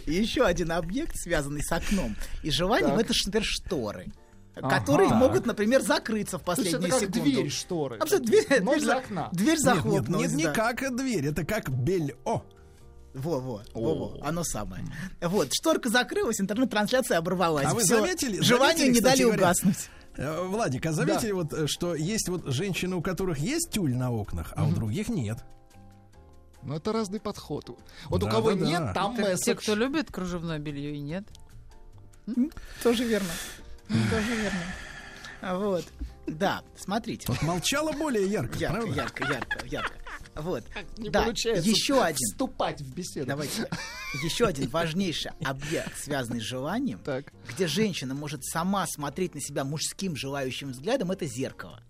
[0.06, 3.00] Еще один объект, связанный с окном и желанием, Так.
[3.06, 4.06] это, например, шторы.
[4.56, 4.68] Ага.
[4.80, 7.20] Которые могут, например, закрыться в То есть это как секунду.
[7.22, 7.96] дверь шторы.
[7.98, 9.28] Абсолютно, дверь, дверь для за- окна.
[9.32, 10.26] Дверь Нет, нет, захлопнулась.
[10.28, 10.52] нет, не да.
[10.52, 12.44] как дверь, это как бельо.
[13.14, 14.84] Во-во, во-во, оно самое.
[15.20, 17.66] Вот, шторка закрылась, интернет-трансляция оборвалась.
[17.66, 19.88] А вы Всё, заметили- Желанию заметили, не дали говоря, угаснуть.
[20.16, 24.12] Э, Владик, а заметили вот, э, что есть вот женщины, у которых есть тюль на
[24.12, 25.38] окнах, а у других нет?
[26.62, 27.70] Ну, это разный подход.
[28.06, 28.66] Вот у Да, кого да, да.
[28.66, 29.56] нет, там Как те, месседж.
[29.56, 31.24] кто любит кружевное белье и нет.
[32.82, 33.30] Тоже верно.
[33.88, 35.58] Тоже верно.
[35.58, 35.84] Вот.
[36.26, 37.24] Да, смотрите.
[37.28, 38.94] Вот молчала более ярко, Ярко, правда?
[38.94, 39.94] ярко, ярко, ярко.
[40.36, 40.64] Вот.
[40.98, 42.18] Не да, получается еще один.
[42.18, 43.26] вступать в беседу.
[43.26, 43.68] Давайте.
[44.22, 47.32] Еще один важнейший объект, связанный с желанием, Так.
[47.48, 51.82] где женщина может сама смотреть на себя мужским желающим взглядом, это зеркало.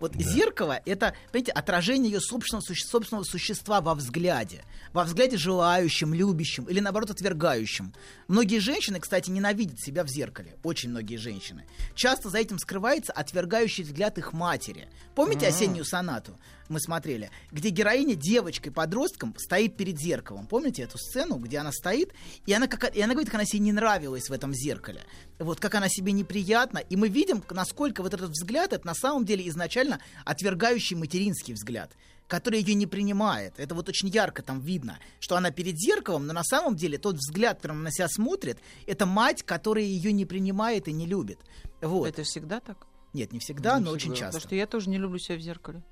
[0.00, 4.64] Вот зеркало это, понимаете, отражение ее собственного, суще- собственного существа во взгляде.
[4.92, 7.92] Во взгляде желающим, любящим или наоборот отвергающим.
[8.28, 10.56] Многие женщины, кстати, ненавидят себя в зеркале.
[10.62, 11.66] Очень многие женщины.
[11.94, 14.88] Часто за этим скрывается отвергающий взгляд их матери.
[15.14, 16.38] Помните осеннюю сонату?
[16.68, 20.46] Мы смотрели, где героиня девочкой, подростком стоит перед зеркалом.
[20.46, 22.12] Помните эту сцену, где она стоит,
[22.44, 25.02] и она, как, и она говорит, как она себе не нравилась в этом зеркале.
[25.38, 26.78] Вот как она себе неприятна.
[26.78, 31.92] И мы видим, насколько вот этот взгляд, это на самом деле изначально отвергающий материнский взгляд
[32.28, 33.54] который ее не принимает.
[33.58, 37.16] Это вот очень ярко там видно, что она перед зеркалом, но на самом деле тот
[37.16, 41.40] взгляд, которым она на себя смотрит, это мать, которая ее не принимает и не любит.
[41.80, 42.06] Вот.
[42.06, 42.86] Это всегда так?
[43.14, 43.92] Нет, не всегда, Не но всегда.
[43.96, 44.40] очень часто.
[44.40, 45.82] Потому что я тоже не люблю себя в зеркале.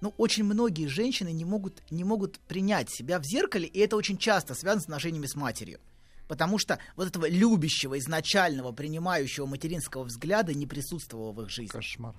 [0.00, 4.18] Ну, очень многие женщины не могут, не могут принять себя в зеркале, и это очень
[4.18, 5.78] часто связано с отношениями с матерью.
[6.28, 11.68] Потому что вот этого любящего, изначального, принимающего материнского взгляда не присутствовало в их жизни.
[11.68, 12.14] Кошмар.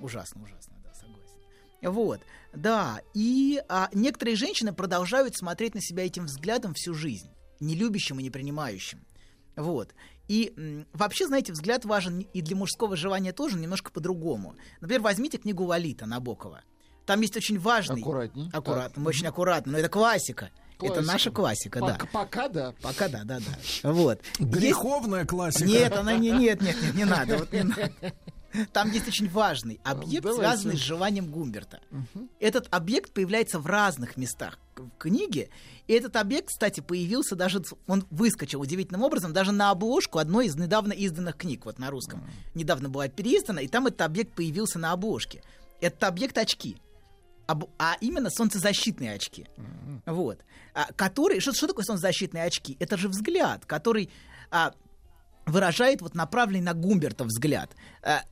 [0.00, 1.20] Ужасно, ужасно, да, согласен.
[1.82, 2.20] Вот,
[2.54, 8.18] да, и а, некоторые женщины продолжают смотреть на себя этим взглядом всю жизнь, не любящим
[8.20, 9.04] и не принимающим.
[9.56, 9.94] Вот.
[10.28, 14.54] И м, вообще, знаете, взгляд важен и для мужского желания тоже немножко по-другому.
[14.80, 16.62] Например, возьмите книгу Лолита Набокова.
[17.04, 18.00] там есть очень важный...
[18.00, 18.48] Аккуратней.
[18.52, 20.50] Аккуратно, очень аккуратно, но это классика.
[20.82, 21.12] Это Классика.
[21.12, 21.98] наша классика, да.
[22.12, 22.74] Пока, да.
[22.82, 23.90] Пока да, да, да.
[23.92, 24.20] Вот.
[24.38, 25.64] Есть- Греховная классика.
[25.64, 27.92] Нет, она не, нет, нет, нет, не надо, вот не надо.
[28.72, 30.40] Там есть очень важный объект, Давайте.
[30.42, 31.80] связанный с желанием Гумберта.
[32.40, 35.50] Этот объект появляется в разных местах в книге.
[35.86, 40.56] И этот объект, кстати, появился даже, он выскочил удивительным образом даже на обложку одной из
[40.56, 42.24] недавно изданных книг, вот на русском.
[42.54, 45.42] Недавно была переиздана, и там этот объект появился на обложке.
[45.80, 46.76] Это объект очки.
[47.78, 49.46] А именно солнцезащитные очки.
[50.06, 50.44] Вот.
[50.74, 52.76] А, которые, что, что такое солнцезащитные очки?
[52.80, 54.10] Это же взгляд, который
[54.50, 54.72] а,
[55.46, 57.74] выражает вот направленный на Гумберта взгляд,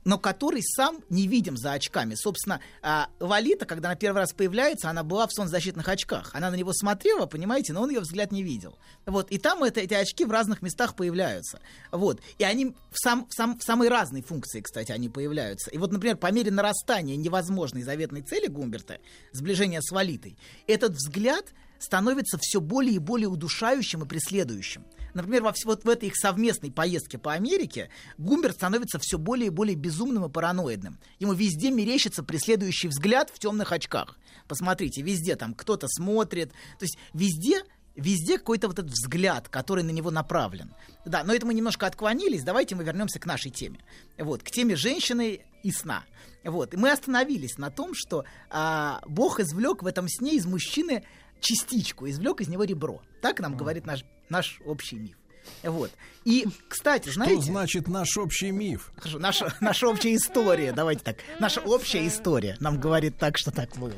[0.03, 2.15] но который сам не видим за очками.
[2.15, 6.31] Собственно, э, Лолита, когда она первый раз появляется, она была в солнцезащитных очках.
[6.33, 8.77] Она на него смотрела, понимаете, но он ее взгляд не видел.
[9.05, 9.29] Вот.
[9.31, 11.59] И там это, эти очки в разных местах появляются.
[11.91, 12.21] Вот.
[12.37, 15.69] И они в, сам, в, сам, в самой разной функции, кстати, они появляются.
[15.71, 18.97] И вот, например, по мере нарастания невозможной заветной цели Гумберта,
[19.31, 21.45] сближения с Лолитой, этот взгляд
[21.79, 24.85] становится все более и более удушающим и преследующим.
[25.13, 29.49] Например, во, вот в этой их совместной поездке по Америке Гумберт становится все более и
[29.49, 30.99] более безумным и параноидным.
[31.17, 34.17] Ему везде мерещится преследующий взгляд в темных очках.
[34.47, 36.51] Посмотрите, везде там кто-то смотрит.
[36.77, 37.63] То есть везде
[37.99, 40.73] Везде какой-то вот этот взгляд, который на него направлен.
[41.05, 42.43] Да, но это мы немножко отклонились.
[42.43, 43.79] Давайте мы вернемся к нашей теме.
[44.17, 46.05] Вот, к теме женщины и сна.
[46.45, 51.03] Вот, и мы остановились на том, что а, Бог извлек в этом сне из мужчины
[51.39, 53.01] частичку, извлек из него ребро.
[53.21, 55.17] Так нам говорит наш, наш общий миф.
[55.63, 55.91] Вот.
[56.25, 57.41] И, кстати, Что знаете...
[57.43, 58.91] значит наш общий миф?
[58.97, 61.15] Хорошо, наша, наша общая история, давайте так.
[61.39, 63.93] Наша общая история нам говорит так, что так было.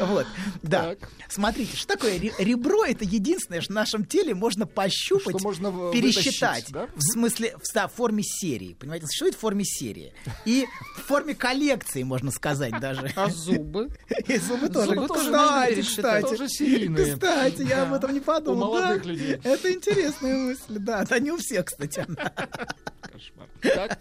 [0.00, 0.26] Вот,
[0.62, 0.94] да.
[0.96, 1.10] Так.
[1.28, 2.84] Смотрите, что такое ре- ребро?
[2.84, 6.66] Это единственное, что в нашем теле можно пощупать, Что можно пересчитать.
[6.70, 6.88] да?
[6.94, 8.72] В смысле, в, да, в форме серии.
[8.74, 10.14] Понимаете, существует в форме серии.
[10.46, 13.12] И в форме коллекции, можно сказать даже.
[13.16, 13.90] А зубы?
[14.26, 14.86] И зубы тоже.
[14.88, 16.24] Зубы Вот, тоже можно кстати, пересчитать.
[16.24, 16.38] кстати.
[16.38, 17.12] Тоже серийные.
[17.14, 18.70] Кстати, я об этом не подумал.
[18.70, 19.08] У молодых да.
[19.10, 19.38] людей.
[19.44, 21.04] Это интересная мысль, да.
[21.04, 22.32] Да не у всех, кстати, она.
[23.02, 23.48] Кошмар.
[23.62, 23.98] Так,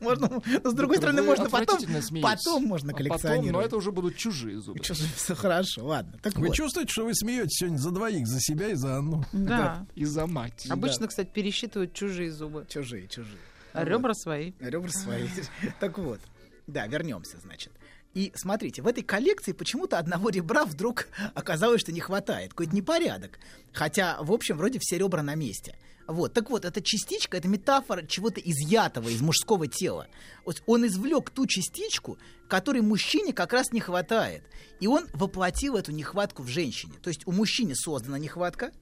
[0.00, 1.80] Можно, но с другой стороны, можно потом,
[2.22, 3.52] потом можно А Потом, коллекционировать.
[3.52, 4.80] но это уже будут чужие зубы.
[4.82, 6.18] Всё хорошо, ладно.
[6.22, 9.24] Так Вы чувствуете, что вы смеетесь сегодня за двоих, за себя и за Анну?
[9.32, 9.86] Да.
[9.94, 10.66] И за мать.
[10.68, 12.66] Обычно, кстати, пересчитывают чужие зубы.
[12.68, 13.38] Чужие, чужие.
[13.72, 14.52] А ребра свои.
[14.60, 15.28] Ребра свои.
[15.80, 16.20] Так вот.
[16.66, 17.72] Да, вернемся, значит.
[18.14, 22.50] И смотрите, в этой коллекции почему-то одного ребра вдруг оказалось, что не хватает.
[22.50, 23.40] Какой-то непорядок.
[23.72, 25.76] Хотя, в общем, вроде все ребра на месте.
[26.06, 30.06] Вот, так вот, эта частичка, это метафора чего-то изъятого из мужского тела.
[30.44, 34.42] Вот он извлек ту частичку, которой мужчине как раз не хватает.
[34.80, 36.94] И он воплотил эту нехватку в женщине.
[37.02, 38.72] То есть у мужчины создана нехватка,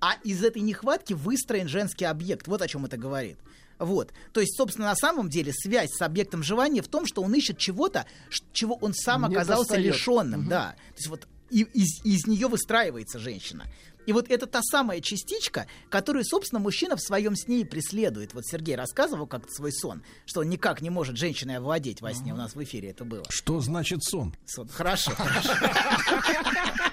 [0.00, 2.48] а из этой нехватки выстроен женский объект.
[2.48, 3.38] Вот о чем это говорит.
[3.78, 4.12] Вот.
[4.32, 7.58] То есть, собственно, на самом деле связь с объектом желания в том, что он ищет
[7.58, 8.06] чего-то,
[8.52, 9.86] чего он сам Не оказался достает.
[9.94, 10.48] лишенным.
[10.48, 10.76] Да.
[10.90, 13.66] То есть вот и- из, из нее выстраивается женщина.
[14.06, 18.34] И вот это та самая частичка, которую, собственно, мужчина в своем сне и преследует.
[18.34, 22.32] Вот Сергей рассказывал как-то свой сон, что он никак не может женщиной овладеть во сне.
[22.32, 23.24] У нас в эфире это было.
[23.28, 24.34] Что значит сон?
[24.46, 24.68] Сон.
[24.68, 25.52] Хорошо, хорошо.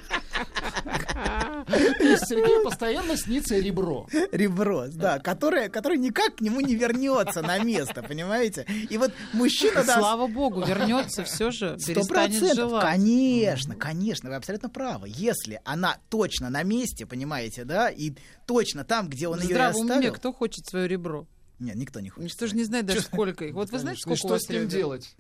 [1.65, 4.07] То есть Сергею постоянно снится ребро.
[4.31, 8.65] Ребро, да, которое, которое никак к нему не вернется на место, понимаете?
[8.89, 12.07] И вот мужчина, да, Слава богу, вернется все же, Сто перестанет
[12.39, 12.83] процентов, желать.
[12.83, 15.07] конечно, конечно, вы абсолютно правы.
[15.09, 18.13] Если она точно на месте, понимаете, да, и
[18.45, 20.13] точно там, где он В ее и здравом уме оставил.
[20.13, 21.27] кто хочет свое ребро?
[21.59, 22.31] Нет, никто не хочет.
[22.31, 23.55] Никто же не знает даже, сколько их.
[23.55, 25.15] Вот вы знаете, сколько что с ним делать?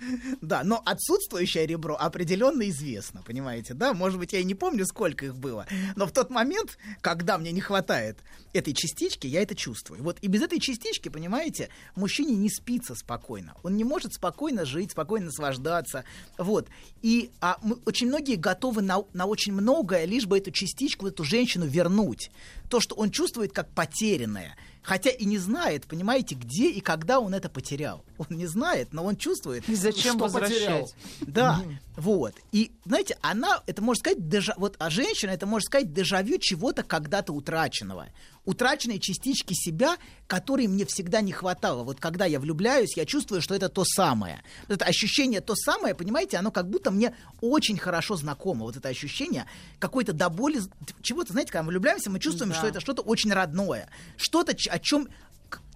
[0.40, 3.92] Да, но отсутствующее ребро определенно известно, понимаете, да?
[3.94, 7.52] Может быть, я и не помню, сколько их было, но в тот момент, когда мне
[7.52, 8.18] не хватает
[8.52, 10.02] этой частички, я это чувствую.
[10.02, 13.54] Вот и без этой частички, понимаете, мужчине не спится спокойно.
[13.62, 16.04] Он не может спокойно жить, спокойно наслаждаться.
[16.38, 16.68] Вот.
[17.02, 21.24] И а, мы- очень многие готовы на, на очень многое, лишь бы эту частичку, эту
[21.24, 22.30] женщину вернуть.
[22.70, 24.56] То, что он чувствует как потерянное.
[24.88, 28.02] Хотя и не знает, понимаете, где и когда он это потерял.
[28.16, 29.68] Он не знает, но он чувствует.
[29.68, 30.58] И зачем Что возвращать?
[30.60, 30.90] потерял?
[31.20, 31.62] Да,
[31.94, 32.32] вот.
[32.52, 36.84] И, знаете, она, это можно сказать, дежа, вот, а женщина, это можно сказать дежавю чего-то
[36.84, 38.06] когда-то утраченного.
[38.48, 41.84] Утраченной частички себя, которой мне всегда не хватало.
[41.84, 44.42] Вот когда я влюбляюсь, я чувствую, что это то самое.
[44.66, 48.64] Вот это ощущение то самое, понимаете, оно как будто мне очень хорошо знакомо.
[48.64, 49.44] Вот это ощущение
[49.78, 50.62] какой-то до боли,
[51.02, 52.56] чего-то, знаете, когда мы влюбляемся, мы чувствуем, Да.
[52.56, 53.90] что это что-то очень родное.
[54.16, 55.08] Что-то, о чем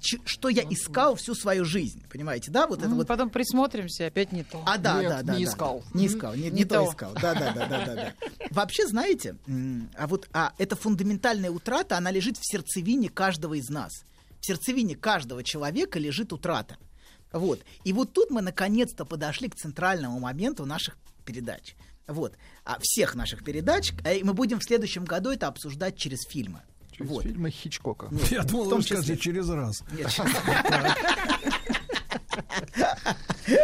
[0.01, 4.33] что я искал всю свою жизнь, понимаете, да, вот это Ну, вот Потом присмотримся, опять
[4.33, 4.63] не то.
[4.67, 5.35] а, да, Нет, да, да.
[5.39, 5.85] не да, искал.
[5.95, 6.91] Не искал, не, Не не то то.
[6.91, 7.13] искал.
[7.15, 8.15] Да, да, да, да, да, да.
[8.51, 9.37] Вообще, знаете,
[9.97, 13.93] а вот а, эта фундаментальная утрата, она лежит в сердцевине каждого из нас.
[14.41, 16.77] В сердцевине каждого человека лежит утрата.
[17.33, 17.61] Вот.
[17.85, 21.77] И вот тут мы наконец-то подошли к центральному моменту наших передач.
[22.09, 22.35] Вот.
[22.65, 23.93] А всех наших передач.
[24.05, 26.63] э, И мы будем в следующем году это обсуждать через фильмы.
[27.03, 27.23] Через вот.
[27.25, 28.09] фильмы Хичкока.
[28.11, 29.33] Нет, Я думал, том вы скажете числе.
[29.33, 29.83] через раз.
[29.93, 30.11] Нет,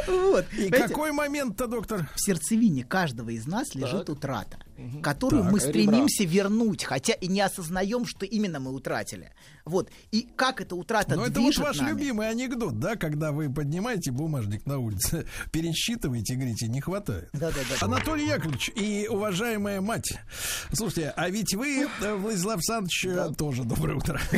[0.07, 0.46] Вот.
[0.53, 2.09] И какой момент-то, доктор?
[2.14, 4.59] в сердцевине каждого из нас лежит утрата,
[5.02, 5.68] которую Так, мы ребра.
[5.70, 9.32] стремимся вернуть, хотя и не осознаем, что именно мы утратили.
[9.64, 9.90] Вот.
[10.12, 11.90] И как эта утрата Ну, это вот ваш нами.
[11.90, 17.28] любимый анекдот, да, когда вы поднимаете бумажник на улице, пересчитываете и говорите, не хватает.
[17.32, 17.84] Да-да-да.
[17.84, 20.18] Анатолий Яковлевич и уважаемая мать,
[20.72, 24.20] слушайте, а ведь вы, э, Владислав Александрович, э, тоже доброе утро.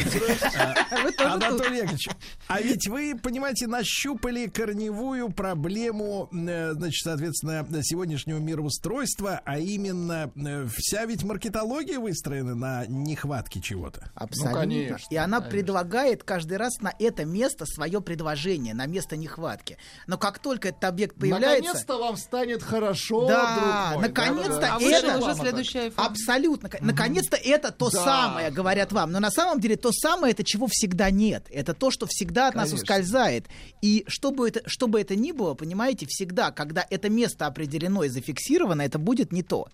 [1.20, 2.08] А, Анатолий Яковлевич,
[2.48, 10.29] а ведь вы, понимаете, нащупали корневую проблему, э, значит, соответственно, сегодняшнего мироустройства, а именно
[10.76, 14.10] вся ведь маркетология выстроена на нехватке чего-то.
[14.14, 14.60] Абсолютно.
[14.60, 15.50] конечно, и она конечно.
[15.50, 19.76] предлагает каждый раз на это место свое предложение, на место нехватки.
[20.06, 21.62] Но как только этот объект появляется...
[21.68, 24.74] Наконец-то вам станет хорошо, Да, наконец-то Да-да-да.
[24.74, 25.92] А это- вышел Это- уже следующий iPhone.
[25.96, 26.70] Абсолютно.
[26.80, 28.04] Наконец-то это то Да.
[28.04, 29.12] самое, говорят вам.
[29.12, 31.46] Но на самом деле то самое, это чего всегда нет.
[31.50, 32.82] Это то, что всегда от нас Конечно.
[32.84, 33.46] ускользает.
[33.82, 38.04] И что бы это, что бы это ни было, понимаете, всегда, когда это место определено
[38.04, 39.68] и зафиксировано, это будет не то.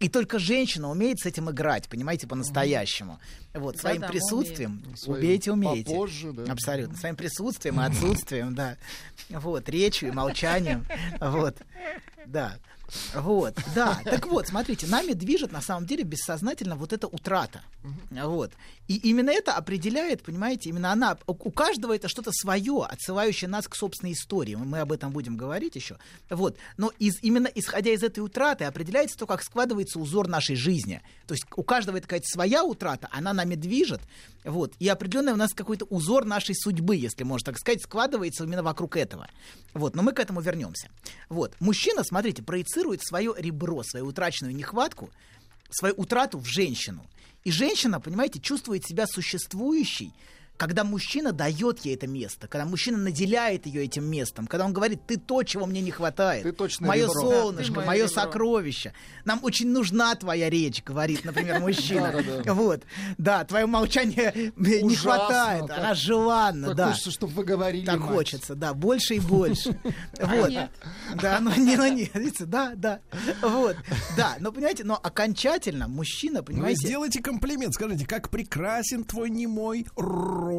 [0.00, 3.20] И только женщина умеет с этим играть, понимаете, по-настоящему.
[3.52, 5.90] Вот, своим Да-да, мы присутствием Своим убейте, умеете.
[5.90, 6.52] попозже, да.
[6.52, 6.96] Абсолютно.
[6.96, 8.78] Своим присутствием и отсутствием, да.
[9.28, 10.86] Вот, речью и молчанием.
[11.20, 11.56] Вот.
[12.26, 12.56] Да.
[13.14, 14.00] Вот, да.
[14.04, 17.62] Так вот, смотрите, нами движет на самом деле бессознательно вот эта утрата.
[18.10, 18.52] Вот.
[18.88, 23.76] И именно это определяет, понимаете, именно она, у каждого это что-то свое, отсылающее нас к
[23.76, 24.56] собственной истории.
[24.56, 25.96] Мы об этом будем говорить еще.
[26.28, 26.56] Вот.
[26.76, 31.02] Но из, именно исходя из этой утраты определяется то, как складывается узор нашей жизни.
[31.26, 34.00] То есть у каждого это какая-то своя утрата, она нами движет.
[34.44, 34.72] Вот.
[34.80, 38.96] И определенный у нас какой-то узор нашей судьбы, если можно так сказать, складывается именно вокруг
[38.96, 39.28] этого.
[39.74, 39.94] Вот.
[39.94, 40.88] Но мы к этому вернемся.
[41.28, 41.54] Вот.
[41.60, 45.10] Мужчина, смотрите, проецирует свое ребро, свою утраченную нехватку,
[45.70, 47.06] свою утрату в женщину.
[47.44, 50.12] И женщина, понимаете, чувствует себя существующей,
[50.60, 55.06] когда мужчина дает ей это место, когда мужчина наделяет ее этим местом, когда он говорит,
[55.06, 57.14] ты то, чего мне не хватает, Ты точно мое ребро.
[57.14, 58.12] солнышко, Да, мое ребро.
[58.22, 58.92] сокровище,
[59.24, 62.12] нам очень нужна твоя речь, говорит, например, мужчина.
[62.44, 62.82] Вот,
[63.16, 66.88] да, твое молчание не хватает, она желанна, да.
[66.88, 69.80] хочется, чтобы вы говорили, Так хочется, да, больше и больше.
[70.20, 70.52] Вот.
[71.22, 73.00] Да, ну не, нет, видите, да, да.
[73.40, 73.76] Вот,
[74.14, 79.86] да, но понимаете, но окончательно мужчина, Ну, понимаете, сделайте комплимент, скажите, как прекрасен твой немой
[79.96, 80.49] рот.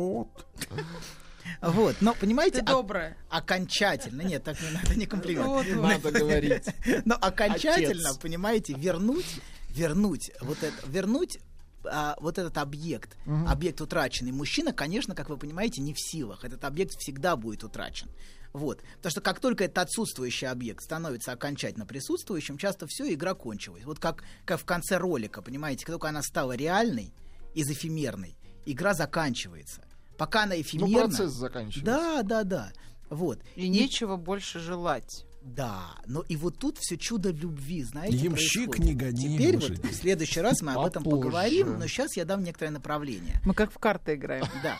[1.61, 3.17] Вот, но понимаете, Ты о- добрая.
[3.29, 5.47] окончательно, нет, так не надо, не комплимент.
[5.47, 5.83] Вот, вот.
[5.83, 6.65] Надо говорить.
[7.05, 8.17] Но окончательно, Отец.
[8.17, 11.39] понимаете, вернуть, вернуть вот это, вернуть
[11.83, 13.15] а, вот этот объект,
[13.47, 14.31] объект утраченный.
[14.31, 16.43] Мужчина, конечно, как вы понимаете, не в силах.
[16.45, 18.09] Этот объект всегда будет утрачен.
[18.53, 18.81] Вот.
[18.97, 23.83] Потому что как только этот отсутствующий объект становится окончательно присутствующим, часто все, игра кончилась.
[23.85, 27.13] Вот как, как в конце ролика, понимаете, как только она стала реальной
[27.53, 29.81] из эфемерной, игра заканчивается.
[30.17, 31.07] Пока она Ну, эфемерна...
[31.07, 31.85] процесс заканчивается.
[31.85, 32.71] Да, да, да.
[33.09, 33.39] Вот.
[33.55, 35.25] И нечего больше желать.
[35.41, 38.85] Да, но и вот тут все чудо любви, знаете, Ямщик, происходит.
[38.85, 41.23] не гони Теперь вот в следующий раз мы об этом Попозже.
[41.23, 43.41] поговорим, но сейчас я дам некоторое направление.
[43.43, 44.45] Мы как в карты играем.
[44.63, 44.77] Да.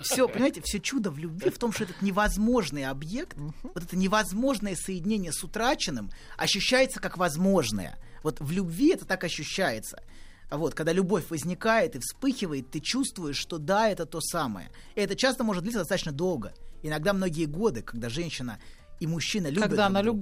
[0.00, 4.74] Все, понимаете, все чудо в любви в том, что этот невозможный объект, вот это невозможное
[4.76, 7.96] соединение с утраченным ощущается как возможное.
[8.22, 10.02] Вот в любви это так ощущается.
[10.54, 14.70] А Вот, когда любовь возникает и вспыхивает, ты чувствуешь, что да, это то самое.
[14.94, 16.54] И это часто может длиться достаточно долго.
[16.84, 18.60] Иногда многие годы, когда женщина
[19.00, 20.16] и мужчина любят Когда она друга.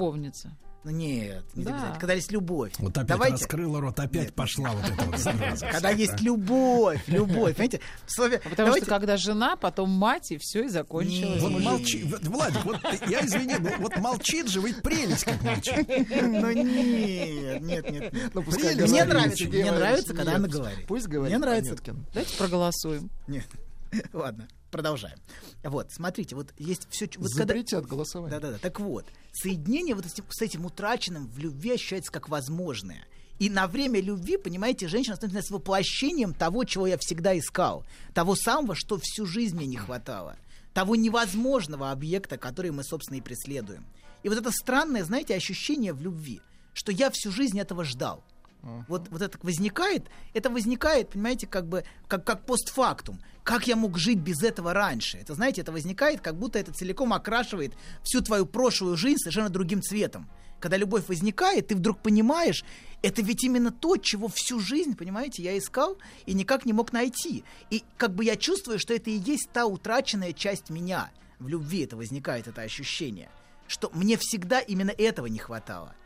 [0.84, 1.96] Ну нет, не Да.
[2.00, 2.72] Когда есть любовь.
[2.78, 3.36] Вот опять Давайте.
[3.36, 5.66] раскрыла рот, опять пошла вот эта вот зараза.
[5.68, 7.80] Когда есть любовь, любовь, понимаете?
[8.06, 11.40] Слове- А Потому давайте- что когда жена, потом мать, и все, и закончилось.
[11.40, 11.62] Вот Нет.
[11.62, 15.86] молчи, Владик, вот я извини, но вот молчит же, ведь прелесть как молчит.
[15.86, 18.12] Ну нет, нет, нет.
[18.12, 18.30] нет.
[18.34, 18.92] Ну, пускай Прелесть.
[18.92, 20.38] Мне нравится, мне нравится, когда нет.
[20.40, 20.86] она говорит.
[20.88, 21.36] Пусть говорит.
[21.36, 21.76] Мне нравится.
[22.12, 23.08] Давайте проголосуем.
[23.28, 23.46] Нет.
[24.12, 25.18] Ладно, продолжаем.
[25.62, 27.06] Вот, смотрите, вот есть все...
[27.16, 27.54] Вот когда...
[27.54, 28.40] Запретят голосование.
[28.40, 28.58] Да-да-да.
[28.58, 33.06] Так вот, соединение вот с этим, с этим утраченным в любви ощущается как возможное.
[33.38, 37.84] И на время любви, понимаете, женщина становится воплощением того, чего я всегда искал.
[38.14, 40.36] Того самого, что всю жизнь мне не хватало.
[40.74, 43.84] Того невозможного объекта, который мы, собственно, и преследуем.
[44.22, 46.40] И вот это странное, знаете, ощущение в любви,
[46.72, 48.24] что я всю жизнь этого ждал.
[48.62, 53.18] Вот, вот это возникает, это возникает, понимаете, как бы как, как постфактум.
[53.42, 55.18] Как я мог жить без этого раньше?
[55.18, 57.74] Это, знаете, это возникает, как будто это целиком окрашивает
[58.04, 60.28] всю твою прошлую жизнь совершенно другим цветом.
[60.60, 62.64] Когда любовь возникает, ты вдруг понимаешь,
[63.02, 67.42] это ведь именно то, чего всю жизнь, понимаете, я искал и никак не мог найти.
[67.68, 71.10] И как бы я чувствую, что это и есть та утраченная часть меня.
[71.40, 73.28] В любви это возникает, это ощущение,
[73.66, 75.96] что мне всегда именно этого не хватало.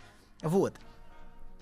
[0.41, 0.74] Вот.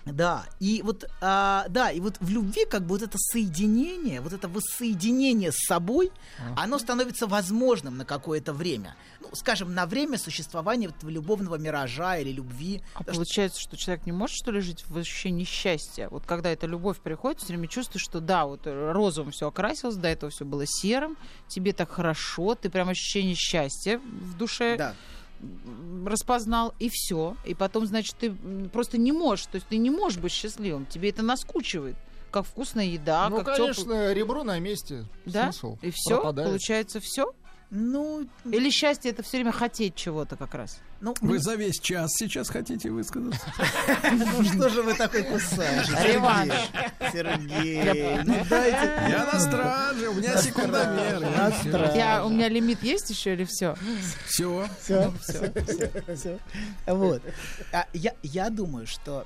[0.05, 4.33] Да, и вот, а, да, и вот в любви как бы вот это соединение, вот
[4.33, 6.11] это воссоединение с собой,
[6.55, 8.95] оно становится возможным на какое-то время.
[9.19, 12.81] Ну, скажем, на время существования вот любовного миража или любви.
[12.93, 16.07] А Потому что- получается, что человек не может, что ли, жить в ощущении счастья?
[16.09, 20.07] Вот когда эта любовь приходит, все время чувствуешь, что да, вот розовым все окрасилось, до
[20.07, 24.95] этого все было серым, тебе так хорошо, ты прям ощущение счастья в душе Да.
[26.05, 27.35] Распознал, и все.
[27.45, 28.31] И потом, значит, ты
[28.71, 31.95] просто не можешь, то есть ты не можешь быть счастливым, тебе это наскучивает.
[32.31, 35.05] Как вкусная еда, ну, как конечно, ребро на месте.
[35.25, 35.51] Да?
[35.51, 36.49] Смысл И все, пропадает.
[36.49, 37.33] получается, все.
[37.71, 40.79] Ну, Или счастье это все время хотеть чего-то как раз.
[41.01, 43.41] Ну, Вы за весь час сейчас хотите высказаться?
[44.11, 45.87] ну что же вы такой кусаешь?
[47.11, 48.91] Сергей, ну дайте.
[49.09, 51.19] Я на страже, у меня секундомер.
[52.25, 53.75] У меня лимит есть еще или все?
[54.27, 54.67] Все.
[54.81, 55.13] Всё,
[56.15, 56.39] всё.
[56.87, 57.21] Вот.
[57.71, 59.25] А я, я думаю, что,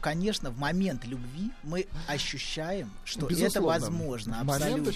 [0.00, 4.90] конечно, в момент любви мы ощущаем, что это возможно, абсолютно.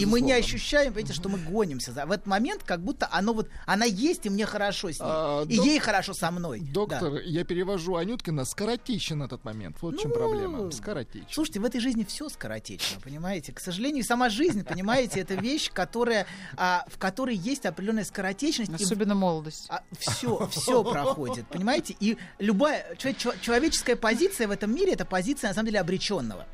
[0.00, 1.92] и мы не ощущаем, видите, что мы гонимся.
[1.92, 5.06] за- В этот момент как будто оно вот, она есть, и мне хорошо с ней.
[5.22, 6.60] А, и док- ей хорошо со мной.
[6.60, 7.20] Доктор, Да.
[7.20, 9.76] я перевожу Анюткина, скоротечен этот момент.
[9.82, 10.70] Вот в чем Ну, проблема.
[10.70, 11.26] Скоротечен.
[11.30, 13.52] Слушайте, в этой жизни все скоротечно, понимаете?
[13.52, 18.70] К сожалению, сама жизнь, понимаете, это вещь, которая, а, в которой есть определенная скоротечность.
[18.80, 19.68] и Особенно молодость.
[19.98, 21.94] все, все проходит, понимаете?
[22.00, 26.46] И любая человеческая позиция в этом мире это позиция на самом деле обреченного.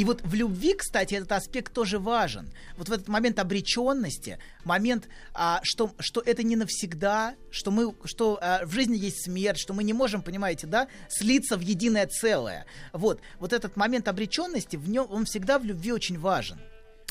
[0.00, 2.50] И вот в любви, кстати, этот аспект тоже важен.
[2.78, 8.38] Вот в этот момент обреченности, момент, а, что, что это не навсегда, что, мы, что
[8.40, 12.64] а, в жизни есть смерть, что мы не можем, понимаете, да, слиться в единое целое.
[12.94, 16.58] Вот, вот этот момент обреченности, в нем, он всегда в любви очень важен.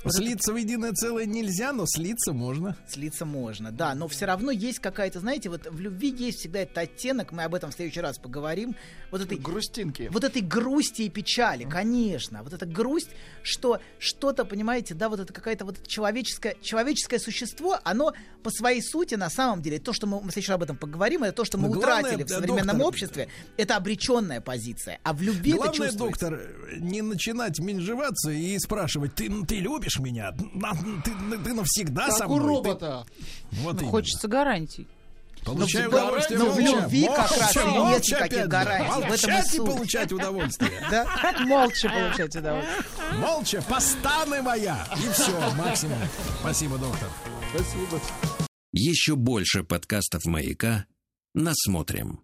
[0.07, 2.77] Слиться в единое целое нельзя, но слиться можно.
[2.87, 6.77] Слиться можно, да, но все равно есть какая-то, знаете, вот в любви есть всегда этот
[6.77, 8.75] оттенок, мы об этом в следующий раз поговорим,
[9.11, 10.09] вот этой, Грустинки.
[10.11, 13.09] вот этой грусти и печали, конечно, вот эта грусть,
[13.43, 19.15] что что-то, понимаете, да, вот это какая-то вот человеческое, человеческое существо, оно по своей сути
[19.15, 21.67] на самом деле, то, что мы, мы еще об этом поговорим, это то, что мы
[21.67, 25.87] Но главное, утратили в современном доктор, обществе, это обреченная позиция, а в любви это Главное,
[25.89, 26.29] чувствуется.
[26.29, 30.31] доктор, не начинать менжеваться и спрашивать, ты, ты любишь меня?
[30.53, 30.73] На-
[31.03, 31.11] Ты,
[31.43, 32.61] ты навсегда Как со у мной?
[32.61, 33.05] Ты- робота.
[33.51, 33.91] Вот Ну, именно.
[33.91, 34.87] хочется гарантий.
[35.45, 36.81] Получаю Но в- удовольствие но в молча.
[36.81, 38.87] любви как раз и Молча, нет никаких гарантий.
[38.89, 40.71] В этом и Молчать и получать удовольствие.
[40.91, 41.35] Да?
[41.45, 42.83] Молча получать удовольствие.
[43.19, 44.85] Молча, постаны моя.
[44.97, 45.97] И все, максимум.
[46.41, 47.09] Спасибо, доктор.
[47.55, 48.01] Спасибо.
[48.73, 50.85] Еще больше подкастов «Маяка»
[51.33, 52.17] насмотрим.